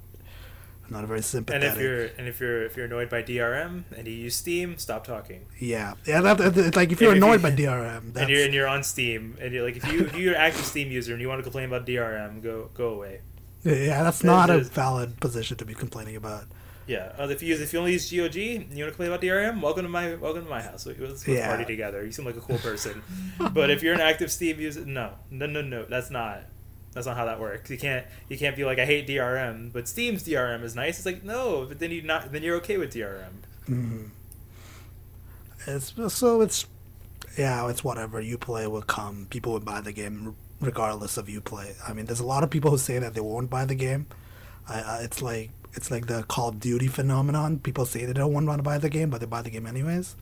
I'm 0.85 0.91
not 0.97 1.03
a 1.05 1.07
very 1.07 1.21
sympathetic. 1.23 1.69
And 1.69 1.77
if 1.77 1.81
you're 1.81 2.05
and 2.19 2.27
if 2.27 2.39
you're 2.39 2.63
if 2.65 2.77
you're 2.77 2.85
annoyed 2.85 3.09
by 3.09 3.23
DRM 3.23 3.85
and 3.97 4.05
you 4.07 4.13
use 4.13 4.35
Steam, 4.35 4.77
stop 4.77 5.07
talking. 5.07 5.45
Yeah, 5.57 5.93
yeah. 6.05 6.21
That, 6.21 6.39
it's 6.39 6.75
like 6.75 6.91
if 6.91 7.01
you're 7.01 7.11
if 7.11 7.17
annoyed 7.17 7.41
you- 7.41 7.49
by 7.49 7.51
DRM, 7.63 8.15
and 8.15 8.29
you're 8.29 8.43
and 8.45 8.53
you're 8.53 8.67
on 8.67 8.83
Steam 8.83 9.37
and 9.41 9.53
you're 9.53 9.63
like 9.63 9.77
if 9.77 9.91
you 9.91 10.01
if 10.05 10.15
you're 10.15 10.35
an 10.35 10.41
active 10.41 10.65
Steam 10.65 10.91
user 10.91 11.13
and 11.13 11.21
you 11.21 11.27
want 11.29 11.39
to 11.39 11.43
complain 11.43 11.65
about 11.65 11.87
DRM, 11.87 12.43
go 12.43 12.69
go 12.75 12.89
away. 12.89 13.21
yeah, 13.63 14.03
that's 14.03 14.23
not 14.23 14.49
a 14.49 14.59
valid 14.59 15.19
position 15.19 15.57
to 15.57 15.65
be 15.65 15.73
complaining 15.73 16.15
about. 16.15 16.43
Yeah. 16.91 17.13
Uh, 17.17 17.29
if 17.29 17.41
you 17.41 17.47
use 17.47 17.61
if 17.61 17.71
you 17.71 17.79
only 17.79 17.93
use 17.93 18.11
GOG 18.11 18.35
and 18.35 18.77
you 18.77 18.83
want 18.83 18.91
to 18.93 18.97
complain 18.97 19.07
about 19.07 19.21
DRM, 19.21 19.61
welcome 19.61 19.83
to 19.83 19.89
my 19.89 20.15
welcome 20.15 20.43
to 20.43 20.49
my 20.49 20.61
house. 20.61 20.85
Let's, 20.85 21.25
Yeah. 21.25 21.47
party 21.47 21.63
together. 21.63 22.03
You 22.05 22.11
seem 22.11 22.25
like 22.25 22.35
a 22.35 22.41
cool 22.41 22.57
person. 22.57 23.01
but 23.53 23.69
if 23.69 23.81
you're 23.81 23.93
an 23.93 24.01
active 24.01 24.29
Steam 24.29 24.59
user, 24.59 24.85
no, 24.85 25.13
no, 25.29 25.45
no, 25.45 25.61
no. 25.61 25.85
That's 25.85 26.09
not. 26.11 26.41
That's 26.93 27.07
not 27.07 27.15
how 27.15 27.23
that 27.23 27.39
works. 27.39 27.69
You 27.69 27.77
can't 27.77 28.05
you 28.27 28.37
can't 28.37 28.57
be 28.57 28.65
like 28.65 28.77
I 28.77 28.85
hate 28.85 29.07
DRM, 29.07 29.71
but 29.71 29.87
Steam's 29.87 30.23
DRM 30.25 30.63
is 30.63 30.75
nice. 30.75 30.97
It's 30.97 31.05
like 31.05 31.23
no, 31.23 31.65
but 31.65 31.79
then 31.79 31.91
you 31.91 32.01
not 32.01 32.33
then 32.33 32.43
you're 32.43 32.57
okay 32.57 32.77
with 32.77 32.93
DRM. 32.93 33.31
hmm 33.67 34.03
It's 35.65 35.93
so 36.13 36.41
it's 36.41 36.65
yeah, 37.37 37.69
it's 37.69 37.85
whatever. 37.85 38.21
UPlay 38.21 38.69
will 38.69 38.81
come. 38.81 39.27
People 39.29 39.53
will 39.53 39.61
buy 39.61 39.79
the 39.79 39.93
game 39.93 40.35
regardless 40.59 41.15
of 41.15 41.27
UPlay. 41.27 41.73
I 41.87 41.93
mean, 41.93 42.05
there's 42.07 42.19
a 42.19 42.25
lot 42.25 42.43
of 42.43 42.49
people 42.49 42.71
who 42.71 42.77
say 42.77 42.99
that 42.99 43.13
they 43.13 43.21
won't 43.21 43.49
buy 43.49 43.63
the 43.63 43.75
game. 43.75 44.07
I, 44.69 45.01
it's 45.03 45.21
like 45.21 45.49
it's 45.73 45.89
like 45.91 46.07
the 46.07 46.23
Call 46.23 46.49
of 46.49 46.59
Duty 46.59 46.87
phenomenon. 46.87 47.59
People 47.59 47.85
say 47.85 48.05
they 48.05 48.13
don't 48.13 48.33
want 48.33 48.47
to 48.57 48.63
buy 48.63 48.77
the 48.77 48.89
game, 48.89 49.09
but 49.09 49.19
they 49.19 49.25
buy 49.25 49.41
the 49.41 49.49
game 49.49 49.65
anyways. 49.65 50.15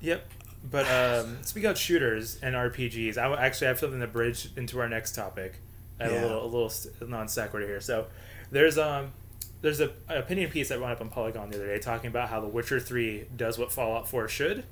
Yep. 0.00 0.28
But 0.70 0.86
um, 0.90 1.38
speaking 1.42 1.70
of 1.70 1.78
shooters 1.78 2.38
and 2.42 2.54
RPGs, 2.54 3.16
I 3.16 3.32
actually 3.44 3.68
have 3.68 3.78
something 3.78 4.00
to 4.00 4.06
bridge 4.06 4.50
into 4.56 4.78
our 4.80 4.88
next 4.88 5.14
topic. 5.14 5.54
I 5.98 6.04
have 6.04 6.12
Yeah. 6.12 6.20
a 6.20 6.26
little 6.26 6.44
a 6.44 6.46
little 6.46 6.72
non 7.08 7.28
sequitur 7.28 7.66
here. 7.66 7.80
So 7.80 8.06
there's 8.50 8.78
um 8.78 9.12
there's 9.62 9.80
a 9.80 9.90
an 10.08 10.18
opinion 10.18 10.50
piece 10.50 10.68
that 10.68 10.80
went 10.80 10.92
up 10.92 11.00
on 11.00 11.08
Polygon 11.10 11.50
the 11.50 11.56
other 11.56 11.66
day 11.66 11.78
talking 11.78 12.08
about 12.08 12.28
how 12.28 12.40
The 12.40 12.48
Witcher 12.48 12.80
Three 12.80 13.26
does 13.36 13.58
what 13.58 13.72
Fallout 13.72 14.08
Four 14.08 14.28
should. 14.28 14.64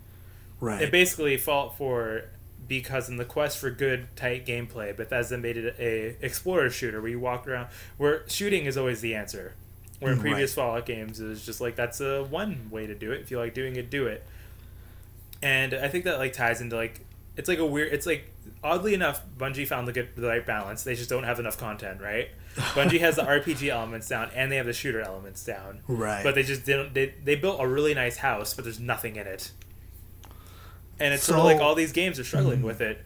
Right. 0.61 0.83
It 0.83 0.90
basically 0.92 1.37
Fallout 1.37 1.77
Four 1.77 2.22
because 2.68 3.09
in 3.09 3.16
the 3.16 3.24
quest 3.24 3.59
for 3.59 3.70
good 3.70 4.07
tight 4.14 4.46
gameplay, 4.46 4.94
Bethesda 4.94 5.38
made 5.38 5.57
it 5.57 5.74
a 5.78 6.16
explorer 6.24 6.70
shooter 6.70 7.00
where 7.00 7.11
you 7.11 7.18
walk 7.18 7.48
around 7.48 7.68
where 7.96 8.28
shooting 8.28 8.66
is 8.66 8.76
always 8.76 9.00
the 9.00 9.14
answer. 9.14 9.54
Where 10.00 10.12
in 10.12 10.18
Mm, 10.18 10.20
previous 10.20 10.57
right. 10.57 10.62
Fallout 10.64 10.87
games 10.87 11.18
it 11.20 11.26
was 11.26 11.44
just 11.44 11.61
like 11.61 11.74
that's 11.74 12.00
a 12.00 12.22
one 12.24 12.68
way 12.70 12.87
to 12.87 12.94
do 12.94 13.11
it. 13.11 13.20
If 13.20 13.31
you 13.31 13.38
like 13.38 13.54
doing 13.54 13.74
it, 13.76 13.90
do 13.90 14.07
it. 14.07 14.24
And 15.42 15.74
I 15.74 15.88
think 15.88 16.04
that 16.04 16.18
like 16.18 16.33
ties 16.33 16.61
into 16.61 16.76
like 16.76 17.00
it's 17.37 17.48
like 17.48 17.59
a 17.59 17.66
weird 17.66 17.92
it's 17.92 18.07
like 18.07 18.31
oddly 18.62 18.94
enough 18.94 19.22
Bungie 19.38 19.66
found 19.66 19.88
the 19.88 19.92
good 19.92 20.09
the 20.16 20.28
right 20.28 20.44
balance. 20.46 20.83
They 20.85 20.94
just 20.94 21.11
don't 21.11 21.24
have 21.24 21.40
enough 21.40 21.59
content, 21.59 22.00
right? 22.00 22.28
Bungie 22.57 23.00
has 23.00 23.16
the 23.16 23.22
RPG 23.22 23.68
elements 23.68 24.09
down 24.09 24.31
and 24.35 24.50
they 24.52 24.57
have 24.57 24.66
the 24.66 24.72
shooter 24.72 25.00
elements 25.00 25.44
down. 25.44 25.81
Right. 25.88 26.22
But 26.22 26.35
they 26.35 26.42
just 26.42 26.64
didn't 26.64 26.94
they, 26.94 27.14
they 27.24 27.35
built 27.37 27.61
a 27.61 27.66
really 27.66 27.94
nice 27.94 28.18
house, 28.18 28.54
but 28.54 28.64
there's 28.64 28.81
nothing 28.81 29.16
in 29.16 29.26
it. 29.26 29.52
And 31.00 31.14
it's 31.14 31.22
sort 31.24 31.38
of 31.38 31.44
like 31.44 31.61
all 31.61 31.74
these 31.74 31.92
games 31.92 32.18
are 32.18 32.24
struggling 32.24 32.61
Mhm. 32.61 32.64
with 32.64 32.80
it. 32.80 33.04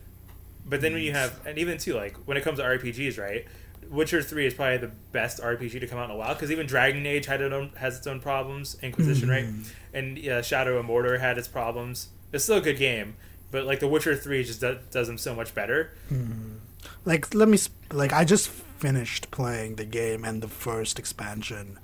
But 0.64 0.80
then 0.80 0.92
when 0.94 1.02
you 1.02 1.12
have 1.12 1.38
and 1.46 1.58
even 1.58 1.78
too 1.78 1.94
like 1.94 2.16
when 2.26 2.36
it 2.36 2.42
comes 2.42 2.58
to 2.58 2.64
RPGs, 2.64 3.18
right? 3.18 3.46
Witcher 3.90 4.22
Three 4.22 4.46
is 4.46 4.54
probably 4.54 4.78
the 4.78 4.92
best 5.12 5.40
RPG 5.42 5.78
to 5.80 5.86
come 5.86 5.98
out 5.98 6.06
in 6.06 6.12
a 6.12 6.16
while 6.16 6.32
because 6.34 6.50
even 6.50 6.66
Dragon 6.66 7.04
Age 7.04 7.26
had 7.26 7.40
it 7.42 7.52
own, 7.52 7.70
has 7.76 7.98
its 7.98 8.06
own 8.06 8.20
problems, 8.20 8.76
Inquisition, 8.82 9.28
right? 9.28 9.44
Mhm. 9.44 9.64
And 9.92 10.28
uh, 10.28 10.40
Shadow 10.42 10.78
of 10.78 10.86
Mordor 10.86 11.20
had 11.20 11.36
its 11.36 11.48
problems. 11.48 12.08
It's 12.32 12.44
still 12.44 12.56
a 12.58 12.60
good 12.62 12.78
game, 12.78 13.16
but 13.50 13.64
like 13.66 13.80
The 13.80 13.88
Witcher 13.88 14.16
Three 14.16 14.44
just 14.44 14.60
does, 14.62 14.78
does 14.90 15.08
them 15.08 15.18
so 15.18 15.34
much 15.34 15.54
better. 15.54 15.90
Mhm. 16.10 16.58
Like 17.04 17.34
let 17.34 17.48
me 17.48 17.58
like 17.90 18.12
I 18.12 18.24
just 18.24 18.48
finished 18.48 19.30
playing 19.30 19.76
the 19.76 19.84
game 19.84 20.24
and 20.24 20.40
the 20.42 20.48
first 20.48 20.98
expansion, 20.98 21.78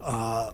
uh, 0.00 0.52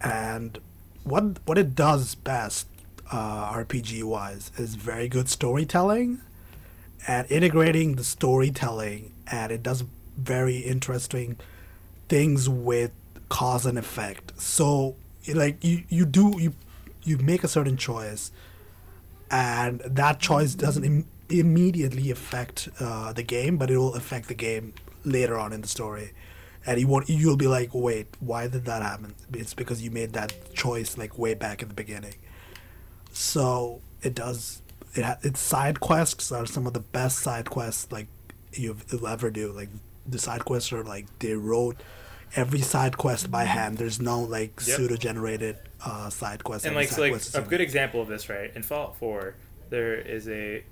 and 0.00 0.58
what 1.04 1.38
what 1.46 1.56
it 1.58 1.74
does 1.74 2.14
best, 2.16 2.66
uh, 3.10 3.52
RPG 3.52 4.02
wise, 4.04 4.50
is 4.56 4.74
very 4.74 5.08
good 5.08 5.28
storytelling, 5.28 6.20
and 7.06 7.30
integrating 7.30 7.96
the 7.96 8.04
storytelling, 8.04 9.12
and 9.30 9.52
it 9.52 9.62
does 9.62 9.84
very 10.16 10.58
interesting 10.58 11.36
things 12.08 12.48
with 12.48 12.92
cause 13.28 13.66
and 13.66 13.78
effect. 13.78 14.32
So 14.40 14.96
like 15.34 15.62
you 15.64 15.82
you 15.88 16.06
do 16.06 16.34
you 16.38 16.54
you 17.02 17.18
make 17.18 17.44
a 17.44 17.48
certain 17.48 17.76
choice 17.76 18.30
and 19.30 19.80
that 19.80 20.20
choice 20.20 20.54
doesn't 20.54 20.84
Im- 20.84 21.06
immediately 21.28 22.10
affect 22.10 22.68
uh, 22.80 23.12
the 23.12 23.22
game, 23.22 23.56
but 23.56 23.70
it 23.70 23.76
will 23.76 23.94
affect 23.94 24.28
the 24.28 24.34
game 24.34 24.74
later 25.04 25.38
on 25.38 25.52
in 25.52 25.60
the 25.60 25.68
story. 25.68 26.12
And 26.64 26.80
you 26.80 26.88
won't, 26.88 27.08
you'll 27.08 27.36
be 27.36 27.46
like, 27.46 27.70
wait, 27.72 28.08
why 28.20 28.48
did 28.48 28.64
that 28.64 28.82
happen? 28.82 29.14
It's 29.32 29.54
because 29.54 29.82
you 29.82 29.90
made 29.90 30.12
that 30.14 30.54
choice 30.54 30.98
like 30.98 31.18
way 31.18 31.34
back 31.34 31.62
in 31.62 31.68
the 31.68 31.74
beginning. 31.74 32.14
So 33.16 33.80
it 34.02 34.14
does. 34.14 34.60
It 34.94 35.04
ha- 35.04 35.18
its 35.22 35.40
side 35.40 35.80
quests 35.80 36.30
are 36.30 36.44
some 36.44 36.66
of 36.66 36.74
the 36.74 36.80
best 36.80 37.18
side 37.20 37.48
quests 37.48 37.90
like 37.90 38.08
you've 38.52 38.84
you'll 38.92 39.06
ever 39.08 39.30
do. 39.30 39.52
Like 39.52 39.70
the 40.06 40.18
side 40.18 40.44
quests 40.44 40.70
are 40.72 40.84
like 40.84 41.06
they 41.20 41.32
wrote 41.32 41.76
every 42.34 42.60
side 42.60 42.98
quest 42.98 43.30
by 43.30 43.44
hand. 43.44 43.78
There's 43.78 44.00
no 44.00 44.20
like 44.20 44.60
Yep. 44.66 44.76
pseudo 44.76 44.96
generated 44.96 45.56
uh, 45.84 46.10
side 46.10 46.44
quests. 46.44 46.66
and 46.66 46.76
like 46.76 46.88
so 46.88 47.00
like 47.02 47.14
a 47.34 47.40
good 47.40 47.60
example 47.62 48.02
of 48.02 48.08
this 48.08 48.28
right 48.28 48.50
in 48.54 48.62
fallout 48.62 48.96
4 48.98 49.34
there 49.70 49.94
is 49.94 50.26
a 50.28 50.62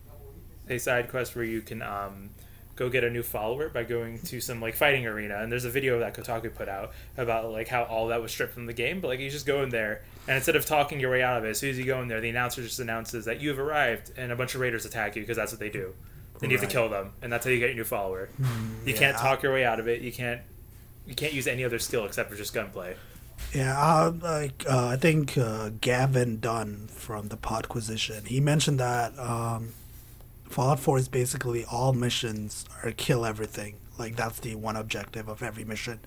a 0.69 0.79
side 0.79 1.09
quest 1.11 1.37
where 1.37 1.45
you 1.45 1.61
can 1.61 1.83
um 1.83 2.31
go 2.77 2.89
get 2.89 3.05
a 3.05 3.11
new 3.11 3.23
follower 3.23 3.69
by 3.69 3.85
going 3.85 4.19
to 4.19 4.41
some 4.41 4.61
like 4.61 4.75
fighting 4.75 5.07
arena. 5.07 5.37
And 5.37 5.51
there's 5.51 5.65
a 5.65 5.71
video 5.71 5.99
that 6.01 6.15
kotaku 6.15 6.55
put 6.55 6.69
out 6.69 6.93
about 7.17 7.51
like 7.51 7.69
how 7.69 7.85
all 7.85 8.09
that 8.09 8.21
was 8.21 8.33
stripped 8.33 8.55
from 8.55 8.67
the 8.67 8.73
game. 8.73 9.01
But 9.01 9.09
like 9.09 9.21
you 9.21 9.31
just 9.31 9.47
go 9.47 9.63
in 9.63 9.71
there 9.71 10.03
and 10.27 10.37
instead 10.37 10.57
of 10.57 10.67
talking 10.67 11.01
your 11.01 11.11
way 11.11 11.23
out 11.23 11.39
of 11.39 11.45
it 11.45 11.51
as 11.51 11.59
soon 11.59 11.71
as 11.71 11.79
you 11.79 11.85
go 11.85 12.01
in 12.01 12.09
there 12.09 12.21
the 12.21 12.31
announcer 12.31 12.63
just 12.63 12.81
announces 12.81 13.27
that 13.27 13.41
you 13.41 13.51
have 13.51 13.59
arrived 13.59 14.13
and 14.17 14.33
a 14.33 14.37
bunch 14.37 14.55
of 14.55 14.61
raiders 14.61 14.85
attack 14.85 15.17
you 15.17 15.23
because 15.23 15.37
that's 15.37 15.53
what 15.53 15.61
they 15.61 15.71
do. 15.71 15.95
Then 16.41 16.51
you 16.51 16.59
have 16.59 16.67
to 16.67 16.73
kill 16.73 16.89
them 16.89 17.13
and 17.23 17.33
that's 17.33 17.45
how 17.45 17.51
you 17.51 17.59
get 17.59 17.69
your 17.69 17.77
new 17.77 17.85
follower. 17.85 18.29
You 18.85 18.95
can't 18.95 19.17
talk 19.17 19.43
your 19.43 19.53
way 19.53 19.65
out 19.65 19.81
of 19.81 19.89
it. 19.89 20.03
You 20.03 20.13
can't 20.13 20.41
you 21.07 21.15
can't 21.15 21.33
use 21.33 21.47
any 21.47 21.65
other 21.65 21.79
skill 21.79 22.05
except 22.05 22.31
for 22.31 22.37
just 22.37 22.55
gunplay. 22.55 22.97
Yeah, 23.53 23.79
uh, 23.79 24.13
like 24.21 24.65
uh, 24.69 24.89
I 24.89 24.97
think 24.97 25.37
uh, 25.37 25.71
Gavin 25.81 26.41
Dunne 26.41 26.89
from 26.89 27.29
the 27.29 27.37
Podquisition, 27.37 28.27
he 28.27 28.41
mentioned 28.41 28.81
that 28.81 29.17
um, 29.19 29.75
Fallout 30.55 30.79
4 30.79 30.99
is 30.99 31.09
basically 31.09 31.65
all 31.65 31.93
missions 31.93 32.65
are 32.85 32.93
kill 32.93 33.27
everything. 33.27 33.75
Like 33.99 34.15
that's 34.15 34.39
the 34.39 34.55
one 34.55 34.77
objective 34.77 35.27
of 35.27 35.43
every 35.43 35.65
mission. 35.65 35.99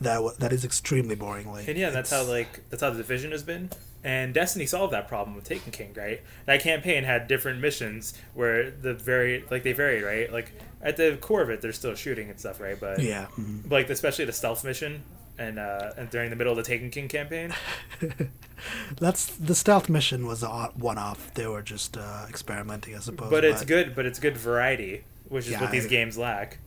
That 0.00 0.14
w- 0.14 0.34
that 0.38 0.52
is 0.52 0.64
extremely 0.64 1.16
boring. 1.16 1.50
Like 1.50 1.66
And 1.66 1.76
yeah, 1.76 1.90
that's 1.90 2.10
how 2.10 2.22
like 2.22 2.60
that's 2.70 2.80
how 2.80 2.90
the 2.90 2.98
division 2.98 3.32
has 3.32 3.42
been. 3.42 3.70
And 4.04 4.32
Destiny 4.32 4.66
solved 4.66 4.92
that 4.92 5.08
problem 5.08 5.34
with 5.34 5.42
Taken 5.42 5.72
King, 5.72 5.94
right? 5.96 6.20
That 6.46 6.60
campaign 6.62 7.02
had 7.02 7.26
different 7.26 7.60
missions 7.60 8.14
where 8.34 8.70
the 8.70 8.94
very 8.94 9.44
like 9.50 9.64
they 9.64 9.72
varied, 9.72 10.04
right? 10.04 10.32
Like 10.32 10.52
at 10.80 10.96
the 10.96 11.18
core 11.20 11.42
of 11.42 11.50
it, 11.50 11.60
they're 11.60 11.72
still 11.72 11.96
shooting 11.96 12.30
and 12.30 12.38
stuff, 12.38 12.60
right? 12.60 12.78
But 12.78 13.00
yeah. 13.00 13.26
mhm. 13.36 13.68
like 13.68 13.90
especially 13.90 14.26
the 14.26 14.32
stealth 14.32 14.62
mission 14.62 15.02
and 15.38 15.58
uh, 15.58 15.92
and 15.96 16.10
during 16.10 16.30
the 16.30 16.36
middle 16.36 16.52
of 16.52 16.56
the 16.56 16.62
Taken 16.62 16.90
King 16.90 17.08
campaign. 17.08 17.54
That's 19.00 19.26
the 19.26 19.54
stealth 19.56 19.88
mission 19.88 20.24
was 20.26 20.42
a 20.44 20.48
one-off. 20.74 21.34
They 21.34 21.46
were 21.48 21.62
just 21.62 21.96
uh, 21.96 22.26
experimenting, 22.28 22.94
I 22.94 23.00
suppose. 23.00 23.30
But 23.30 23.44
it's 23.44 23.64
good. 23.64 23.94
But 23.96 24.06
it's 24.06 24.20
good 24.20 24.36
variety, 24.36 25.04
which 25.28 25.46
is 25.46 25.52
Yeah, 25.52 25.60
what 25.62 25.70
these 25.72 25.86
I- 25.86 25.88
games 25.88 26.16
lack. 26.16 26.58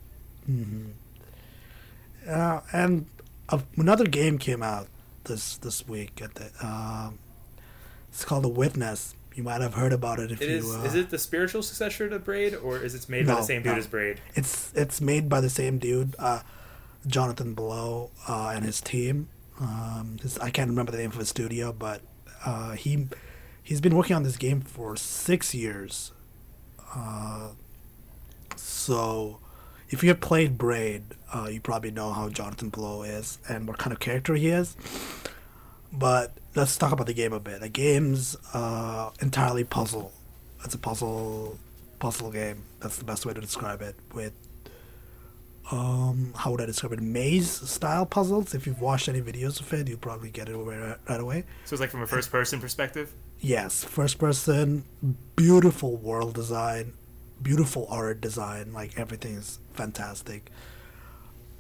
Uh, 2.28 2.62
and 2.74 3.06
uh, 3.50 3.60
another 3.78 4.06
game 4.06 4.38
came 4.38 4.64
out 4.64 4.88
this 5.26 5.58
this 5.58 5.88
week. 5.88 6.22
At 6.22 6.36
the, 6.36 6.50
um, 6.66 7.20
it's 8.10 8.26
called 8.26 8.44
The 8.44 8.50
Witness. 8.50 9.16
You 9.36 9.44
might 9.44 9.62
have 9.62 9.74
heard 9.74 9.92
about 9.92 10.20
it 10.20 10.32
if 10.32 10.42
It 10.42 10.50
you. 10.50 10.56
is. 10.58 10.76
uh, 10.76 10.80
is 10.86 10.96
it 10.96 11.10
the 11.10 11.18
spiritual 11.20 11.62
successor 11.62 12.10
to 12.10 12.20
Braid, 12.20 12.56
or 12.56 12.78
is 12.80 12.96
it 12.96 13.08
made 13.10 13.28
by 13.28 13.36
the 13.36 13.44
same 13.44 13.62
dude 13.64 13.74
no. 13.74 13.78
as 13.78 13.88
Braid? 13.88 14.22
It's 14.34 14.72
it's 14.76 15.02
made 15.02 15.28
by 15.30 15.42
the 15.42 15.50
same 15.50 15.78
dude, 15.78 16.16
uh, 16.20 16.42
Jonathan 17.08 17.54
Blow, 17.54 18.12
uh, 18.28 18.54
and 18.56 18.66
his 18.66 18.82
team. 18.82 19.30
Um, 19.60 20.18
his, 20.22 20.38
I 20.40 20.50
can't 20.50 20.70
remember 20.70 20.92
the 20.92 20.98
name 20.98 21.12
of 21.12 21.18
his 21.18 21.30
studio, 21.30 21.72
but 21.72 22.02
uh, 22.46 22.74
he 22.74 23.08
he's 23.64 23.82
been 23.82 23.96
working 23.96 24.16
on 24.16 24.24
this 24.24 24.38
game 24.38 24.62
for 24.62 24.96
six 24.96 25.54
years. 25.54 26.12
Uh, 26.94 27.50
so, 28.56 29.40
if 29.90 30.04
you 30.04 30.10
have 30.10 30.22
played 30.22 30.58
Braid, 30.58 31.04
uh, 31.34 31.48
you 31.52 31.60
probably 31.60 31.92
know 31.92 32.12
how 32.14 32.30
Jonathan 32.30 32.70
Blow 32.70 33.04
is 33.04 33.40
and 33.50 33.68
what 33.68 33.78
kind 33.78 33.92
of 33.92 34.00
character 34.00 34.36
he 34.36 34.48
is. 34.48 34.76
But 35.92 36.38
let's 36.56 36.78
talk 36.78 36.92
about 36.92 37.08
the 37.08 37.14
game 37.14 37.34
a 37.34 37.40
bit. 37.40 37.62
The 37.62 37.70
game's 37.70 38.36
uh, 38.54 39.12
entirely 39.22 39.64
puzzle. 39.64 40.12
It's 40.64 40.74
a 40.74 40.78
puzzle 40.78 41.58
puzzle 42.00 42.32
game. 42.32 42.64
That's 42.82 42.98
the 42.98 43.06
best 43.06 43.26
way 43.26 43.34
to 43.34 43.42
describe 43.42 43.82
it. 43.82 43.96
With 44.14 44.34
um, 45.72 46.34
how 46.36 46.52
would 46.52 46.62
I 46.62 46.66
describe 46.66 46.94
it? 46.94 47.02
Maze 47.02 47.50
style 47.50 48.06
puzzles. 48.06 48.54
If 48.54 48.68
you've 48.68 48.82
watched 48.82 49.10
any 49.10 49.22
videos 49.22 49.60
of 49.60 49.74
it, 49.74 49.88
you'll 49.88 49.98
probably 49.98 50.30
get 50.30 50.48
it 50.48 50.56
away 50.56 50.78
right 50.78 51.20
away. 51.20 51.44
So 51.66 51.74
it's 51.74 51.82
like 51.82 51.90
from 51.90 52.04
a 52.04 52.08
first 52.08 52.32
person 52.32 52.60
perspective. 52.60 53.12
Yes, 53.40 53.84
first 53.84 54.20
person, 54.20 54.84
beautiful 55.36 55.98
world 55.98 56.36
design, 56.36 56.94
beautiful 57.42 57.88
art 57.90 58.22
design. 58.22 58.74
Like 58.74 58.98
everything 58.98 59.36
is 59.36 59.60
fantastic. 59.74 60.52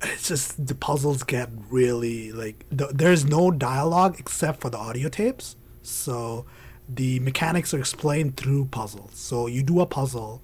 It's 0.03 0.27
just 0.27 0.67
the 0.67 0.75
puzzles 0.75 1.23
get 1.23 1.49
really 1.69 2.31
like 2.31 2.65
th- 2.69 2.91
there's 2.93 3.25
no 3.25 3.49
dialogue 3.49 4.17
except 4.19 4.61
for 4.61 4.69
the 4.69 4.77
audio 4.77 5.09
tapes. 5.09 5.55
So 5.81 6.45
the 6.87 7.19
mechanics 7.21 7.73
are 7.73 7.79
explained 7.79 8.37
through 8.37 8.65
puzzles. 8.65 9.15
So 9.15 9.47
you 9.47 9.63
do 9.63 9.79
a 9.81 9.87
puzzle, 9.87 10.43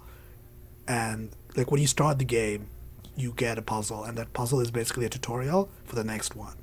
and 0.88 1.30
like 1.56 1.70
when 1.70 1.80
you 1.80 1.88
start 1.88 2.18
the 2.18 2.26
game, 2.26 2.68
you 3.16 3.34
get 3.36 3.58
a 3.58 3.62
puzzle, 3.62 4.04
and 4.04 4.18
that 4.18 4.34
puzzle 4.34 4.60
is 4.60 4.72
basically 4.72 5.06
a 5.06 5.10
tutorial 5.10 5.70
for 5.86 5.96
the 5.96 6.04
next 6.04 6.36
one. 6.36 6.56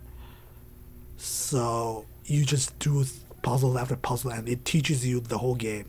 So 1.16 2.06
you 2.24 2.44
just 2.44 2.78
do 2.78 3.04
puzzle 3.42 3.78
after 3.78 3.96
puzzle, 3.96 4.30
and 4.30 4.48
it 4.48 4.64
teaches 4.64 5.06
you 5.06 5.20
the 5.20 5.38
whole 5.38 5.54
game 5.54 5.86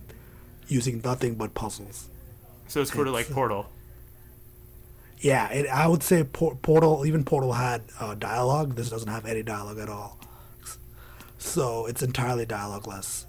using 0.67 1.01
nothing 1.03 1.35
but 1.35 1.53
puzzles. 1.53 2.09
So 2.67 2.81
it's 2.81 2.93
sort 2.93 3.07
of 3.07 3.13
like 3.13 3.29
Portal. 3.29 3.69
Yeah, 5.19 5.49
it, 5.49 5.67
I 5.67 5.87
would 5.87 6.03
say 6.03 6.23
Por- 6.23 6.55
Portal, 6.55 7.05
even 7.05 7.23
Portal 7.25 7.53
had 7.53 7.81
uh, 7.99 8.15
dialogue. 8.15 8.75
This 8.75 8.89
doesn't 8.89 9.09
have 9.09 9.25
any 9.25 9.43
dialogue 9.43 9.79
at 9.79 9.89
all. 9.89 10.17
So 11.37 11.87
it's 11.87 12.01
entirely 12.01 12.45
dialogueless. 12.45 13.25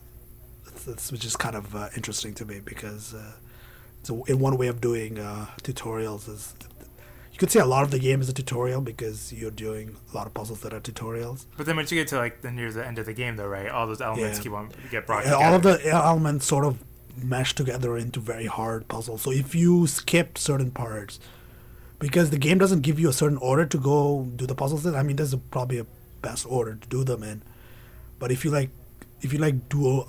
It's, 0.86 1.12
is 1.12 1.36
kind 1.36 1.56
of 1.56 1.74
uh, 1.74 1.88
interesting 1.96 2.34
to 2.34 2.44
me 2.44 2.60
because 2.64 3.14
uh, 3.14 3.32
it's 4.00 4.10
a, 4.10 4.22
in 4.24 4.38
one 4.38 4.56
way 4.56 4.68
of 4.68 4.80
doing 4.80 5.18
uh, 5.18 5.46
tutorials 5.62 6.28
is 6.28 6.54
could 7.40 7.50
say 7.50 7.58
a 7.58 7.64
lot 7.64 7.82
of 7.84 7.90
the 7.90 7.98
game 7.98 8.20
is 8.20 8.28
a 8.28 8.34
tutorial 8.34 8.82
because 8.82 9.32
you're 9.32 9.50
doing 9.50 9.96
a 10.12 10.14
lot 10.14 10.26
of 10.26 10.34
puzzles 10.34 10.60
that 10.60 10.74
are 10.74 10.80
tutorials. 10.80 11.46
But 11.56 11.64
then 11.64 11.74
once 11.74 11.90
you 11.90 11.98
get 11.98 12.08
to 12.08 12.18
like 12.18 12.42
the 12.42 12.50
near 12.50 12.70
the 12.70 12.86
end 12.86 12.98
of 12.98 13.06
the 13.06 13.14
game, 13.14 13.36
though, 13.36 13.48
right? 13.48 13.70
All 13.70 13.86
those 13.86 14.02
elements 14.02 14.36
Yeah. 14.38 14.42
keep 14.42 14.52
on 14.52 14.70
get 14.90 15.06
brought 15.06 15.24
Yeah, 15.24 15.32
all 15.32 15.54
of 15.54 15.62
the 15.62 15.80
elements 15.88 16.46
sort 16.46 16.66
of 16.66 16.84
mesh 17.16 17.54
together 17.54 17.96
into 17.96 18.20
very 18.20 18.44
hard 18.44 18.88
puzzles. 18.88 19.22
So 19.22 19.30
if 19.32 19.54
you 19.54 19.86
skip 19.86 20.36
certain 20.36 20.70
parts, 20.70 21.18
because 21.98 22.28
the 22.28 22.36
game 22.36 22.58
doesn't 22.58 22.82
give 22.82 23.00
you 23.00 23.08
a 23.08 23.12
certain 23.14 23.38
order 23.38 23.64
to 23.64 23.78
go 23.78 24.28
do 24.36 24.46
the 24.46 24.54
puzzles 24.54 24.84
in, 24.84 24.94
I 24.94 25.02
mean, 25.02 25.16
there's 25.16 25.32
a, 25.32 25.38
probably 25.38 25.78
a 25.78 25.86
best 26.20 26.44
order 26.46 26.74
to 26.74 26.88
do 26.88 27.04
them 27.04 27.22
in. 27.22 27.40
But 28.18 28.30
if 28.30 28.44
you 28.44 28.50
like, 28.50 28.68
if 29.22 29.32
you 29.32 29.38
like 29.38 29.70
do, 29.70 30.04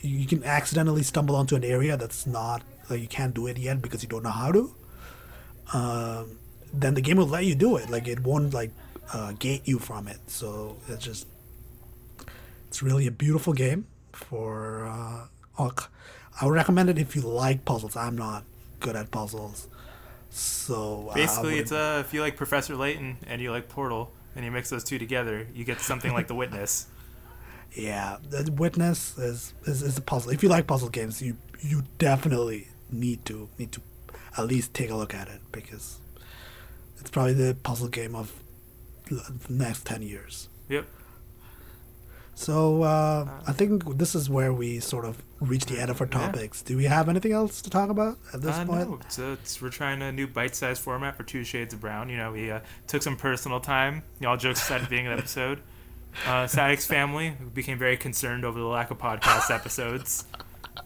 you 0.00 0.26
can 0.26 0.42
accidentally 0.44 1.02
stumble 1.02 1.36
onto 1.36 1.56
an 1.56 1.64
area 1.64 1.98
that's 1.98 2.26
not 2.26 2.62
like 2.88 3.02
you 3.02 3.08
can't 3.08 3.34
do 3.34 3.46
it 3.46 3.58
yet 3.58 3.82
because 3.82 4.02
you 4.02 4.08
don't 4.08 4.22
know 4.22 4.30
how 4.30 4.50
to. 4.50 4.74
Um, 5.74 6.38
then 6.72 6.94
the 6.94 7.00
game 7.00 7.16
will 7.16 7.26
let 7.26 7.44
you 7.44 7.54
do 7.54 7.76
it. 7.76 7.90
Like 7.90 8.08
it 8.08 8.20
won't 8.20 8.54
like 8.54 8.70
uh, 9.12 9.32
gate 9.32 9.62
you 9.66 9.78
from 9.78 10.08
it. 10.08 10.18
So 10.28 10.76
it's 10.88 11.04
just 11.04 11.26
it's 12.68 12.82
really 12.82 13.06
a 13.06 13.10
beautiful 13.12 13.52
game 13.52 13.86
for. 14.12 14.86
Uh, 14.86 15.26
I 16.40 16.46
would 16.46 16.54
recommend 16.54 16.88
it 16.88 16.96
if 16.96 17.14
you 17.14 17.20
like 17.20 17.66
puzzles. 17.66 17.96
I'm 17.96 18.16
not 18.16 18.44
good 18.78 18.96
at 18.96 19.10
puzzles, 19.10 19.68
so 20.30 21.10
Basically, 21.14 21.58
it's 21.58 21.70
uh, 21.70 22.02
if 22.04 22.14
you 22.14 22.22
like 22.22 22.36
Professor 22.36 22.76
Layton 22.76 23.18
and 23.26 23.42
you 23.42 23.50
like 23.50 23.68
Portal, 23.68 24.10
and 24.34 24.44
you 24.44 24.50
mix 24.50 24.70
those 24.70 24.84
two 24.84 24.98
together, 24.98 25.46
you 25.54 25.64
get 25.64 25.80
something 25.80 26.12
like 26.12 26.28
The 26.28 26.34
Witness. 26.34 26.86
yeah. 27.74 28.16
The 28.28 28.50
Witness 28.52 29.18
is, 29.18 29.54
is 29.64 29.82
is 29.82 29.98
a 29.98 30.00
puzzle. 30.00 30.30
If 30.30 30.42
you 30.42 30.48
like 30.48 30.66
puzzle 30.66 30.88
games, 30.88 31.20
you 31.20 31.36
you 31.60 31.82
definitely 31.98 32.68
need 32.90 33.24
to 33.26 33.48
need 33.58 33.72
to 33.72 33.82
at 34.38 34.46
least 34.46 34.72
take 34.72 34.90
a 34.90 34.94
look 34.96 35.14
at 35.14 35.28
it 35.28 35.40
because 35.52 35.98
it's 37.00 37.10
probably 37.10 37.34
the 37.34 37.54
puzzle 37.62 37.88
game 37.88 38.14
of 38.14 38.32
the 39.10 39.22
next 39.48 39.84
ten 39.86 40.02
years. 40.02 40.48
Yep. 40.68 40.86
So 42.34 42.82
uh, 42.84 43.28
I 43.46 43.52
think 43.52 43.98
this 43.98 44.14
is 44.14 44.30
where 44.30 44.52
we 44.52 44.80
sort 44.80 45.04
of 45.04 45.22
reach 45.40 45.66
the 45.66 45.78
end 45.78 45.90
of 45.90 46.00
our 46.00 46.06
Yeah. 46.10 46.26
topics. 46.26 46.62
Do 46.62 46.74
we 46.76 46.84
have 46.84 47.08
anything 47.10 47.32
else 47.32 47.60
to 47.62 47.68
talk 47.70 47.90
about 47.90 48.16
at 48.32 48.40
this 48.40 48.56
uh, 48.56 48.64
point? 48.64 48.88
no, 48.88 48.98
it's, 49.02 49.18
uh, 49.18 49.36
it's, 49.42 49.60
we're 49.60 49.68
trying 49.68 50.00
a 50.00 50.10
new 50.10 50.26
bite-sized 50.26 50.80
format 50.80 51.16
for 51.16 51.22
Two 51.22 51.44
Shades 51.44 51.74
of 51.74 51.80
Brown. 51.82 52.08
You 52.08 52.16
know, 52.16 52.32
we 52.32 52.50
uh, 52.50 52.60
took 52.86 53.02
some 53.02 53.16
personal 53.16 53.60
time. 53.60 54.04
Y'all 54.20 54.38
jokes 54.38 54.62
aside, 54.62 54.76
at 54.76 54.80
the 54.82 54.88
beginning 54.88 55.08
of 55.12 55.16
the 55.18 55.22
episode, 55.22 55.60
uh, 56.26 56.46
Sadek's 56.46 56.86
family 56.86 57.34
became 57.52 57.78
very 57.78 57.98
concerned 57.98 58.44
over 58.46 58.58
the 58.58 58.64
lack 58.66 58.90
of 58.90 58.96
podcast 58.98 59.54
episodes. 59.54 60.24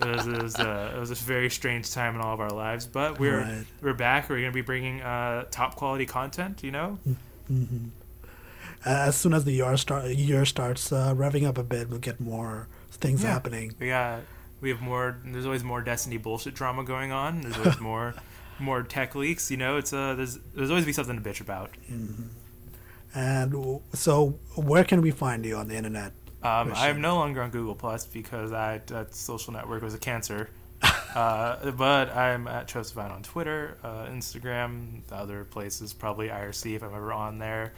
It 0.01 0.07
was, 0.07 0.27
it, 0.27 0.43
was, 0.43 0.55
uh, 0.57 0.93
it 0.97 0.99
was 0.99 1.11
a 1.13 1.15
very 1.15 1.49
strange 1.51 1.93
time 1.93 2.15
in 2.17 2.21
all 2.21 2.35
of 2.35 2.41
our 2.41 2.51
lives, 2.51 2.87
but 2.87 3.19
we're 3.21 3.41
Right. 3.43 3.65
we're 3.81 3.95
back. 3.95 4.29
We're 4.29 4.37
going 4.41 4.51
to 4.51 4.55
be 4.55 4.61
bringing 4.61 5.01
uh, 5.03 5.45
top 5.51 5.77
quality 5.77 6.05
content. 6.07 6.63
You 6.65 6.73
know, 6.73 6.99
hmm 7.47 7.89
As 8.85 9.17
soon 9.17 9.33
as 9.35 9.45
the 9.45 9.53
year 9.53 9.77
start 9.77 10.07
year 10.07 10.45
starts 10.45 10.91
uh, 10.93 11.15
revving 11.15 11.47
up 11.47 11.59
a 11.59 11.63
bit, 11.63 11.89
we'll 11.89 12.01
get 12.01 12.19
more 12.21 12.67
things 12.91 13.23
Yeah. 13.23 13.31
happening. 13.33 13.75
we 13.79 13.89
got 13.89 14.21
we 14.61 14.71
have 14.71 14.81
more. 14.81 15.19
There's 15.25 15.47
always 15.47 15.63
more 15.63 15.81
Destiny 15.83 16.17
bullshit 16.17 16.55
drama 16.55 16.83
going 16.85 17.13
on. 17.13 17.43
There's 17.43 17.57
always 17.59 17.81
more 17.91 18.15
more 18.59 18.83
tech 18.83 19.15
leaks. 19.15 19.51
You 19.51 19.57
know, 19.59 19.77
it's 19.77 19.93
uh, 19.93 20.15
there's 20.15 20.39
there's 20.57 20.71
always 20.71 20.85
be 20.87 20.93
something 20.93 21.17
to 21.23 21.23
bitch 21.31 21.41
about. 21.41 21.71
And 23.15 23.53
w- 23.53 23.81
so, 23.93 24.39
where 24.57 24.83
can 24.85 25.01
we 25.03 25.11
find 25.13 25.45
you 25.45 25.57
on 25.57 25.69
the 25.69 25.77
internet? 25.77 26.13
Um, 26.45 26.73
I'm 26.77 27.01
no 27.01 27.17
longer 27.17 27.43
on 27.43 27.51
Google 27.51 27.75
Plus 27.75 28.05
because 28.05 28.53
I, 28.53 28.83
that 28.87 29.15
social 29.15 29.53
network 29.53 29.83
was 29.83 29.95
a 29.95 29.99
cancer. 29.99 30.51
uh, 31.15 31.71
but 31.73 32.15
I'm 32.15 32.47
at 32.47 32.69
Joseph 32.69 32.99
on 32.99 33.23
Twitter, 33.23 33.79
uh, 33.83 34.07
Instagram, 34.07 35.01
other 35.11 35.45
places, 35.45 35.95
probably 35.95 36.29
IRC 36.29 36.77
if 36.77 36.83
I'm 36.83 36.95
ever 36.95 37.13
on 37.15 37.39
there. 37.39 37.73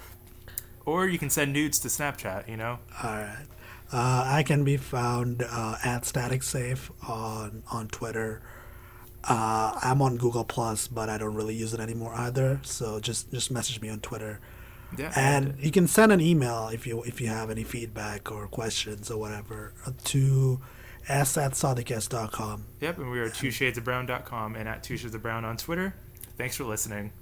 Or 0.84 1.06
you 1.06 1.18
can 1.18 1.30
send 1.30 1.52
nudes 1.52 1.78
to 1.80 1.88
Snapchat, 1.88 2.48
you 2.48 2.56
know? 2.56 2.80
All 3.02 3.10
right. 3.10 3.46
Uh, 3.92 4.24
I 4.26 4.42
can 4.42 4.64
be 4.64 4.76
found 4.76 5.44
uh, 5.48 5.76
at 5.84 6.04
Static 6.04 6.42
Safe 6.42 6.90
on 7.08 7.62
on 7.70 7.86
Twitter. 7.86 8.42
Uh, 9.22 9.78
I'm 9.80 10.02
on 10.02 10.16
Google 10.16 10.44
Plus, 10.44 10.88
but 10.88 11.08
I 11.08 11.18
don't 11.18 11.34
really 11.34 11.54
use 11.54 11.72
it 11.72 11.78
anymore 11.78 12.12
either. 12.14 12.60
So 12.64 12.98
just 12.98 13.30
just 13.30 13.52
message 13.52 13.80
me 13.80 13.88
on 13.88 14.00
Twitter. 14.00 14.40
Yeah. 14.96 15.12
And 15.16 15.56
you 15.58 15.70
can 15.70 15.86
send 15.86 16.12
an 16.12 16.20
email 16.20 16.68
if 16.72 16.86
you 16.86 17.02
if 17.02 17.20
you 17.20 17.28
have 17.28 17.50
any 17.50 17.64
feedback 17.64 18.30
or 18.30 18.46
questions 18.46 19.10
or 19.10 19.18
whatever 19.18 19.74
uh, 19.86 19.90
to 20.04 20.60
s 21.08 21.36
at 21.36 21.52
sodicast.com. 21.52 22.64
Yep, 22.80 22.98
and 22.98 23.10
we 23.10 23.18
are 23.20 23.28
two 23.28 23.48
shadesofbrown.com 23.48 24.56
and 24.56 24.68
at 24.68 24.82
two 24.82 24.96
shades 24.96 25.14
of 25.14 25.22
brown 25.22 25.44
on 25.44 25.56
Twitter. 25.56 25.94
Thanks 26.36 26.56
for 26.56 26.64
listening. 26.64 27.12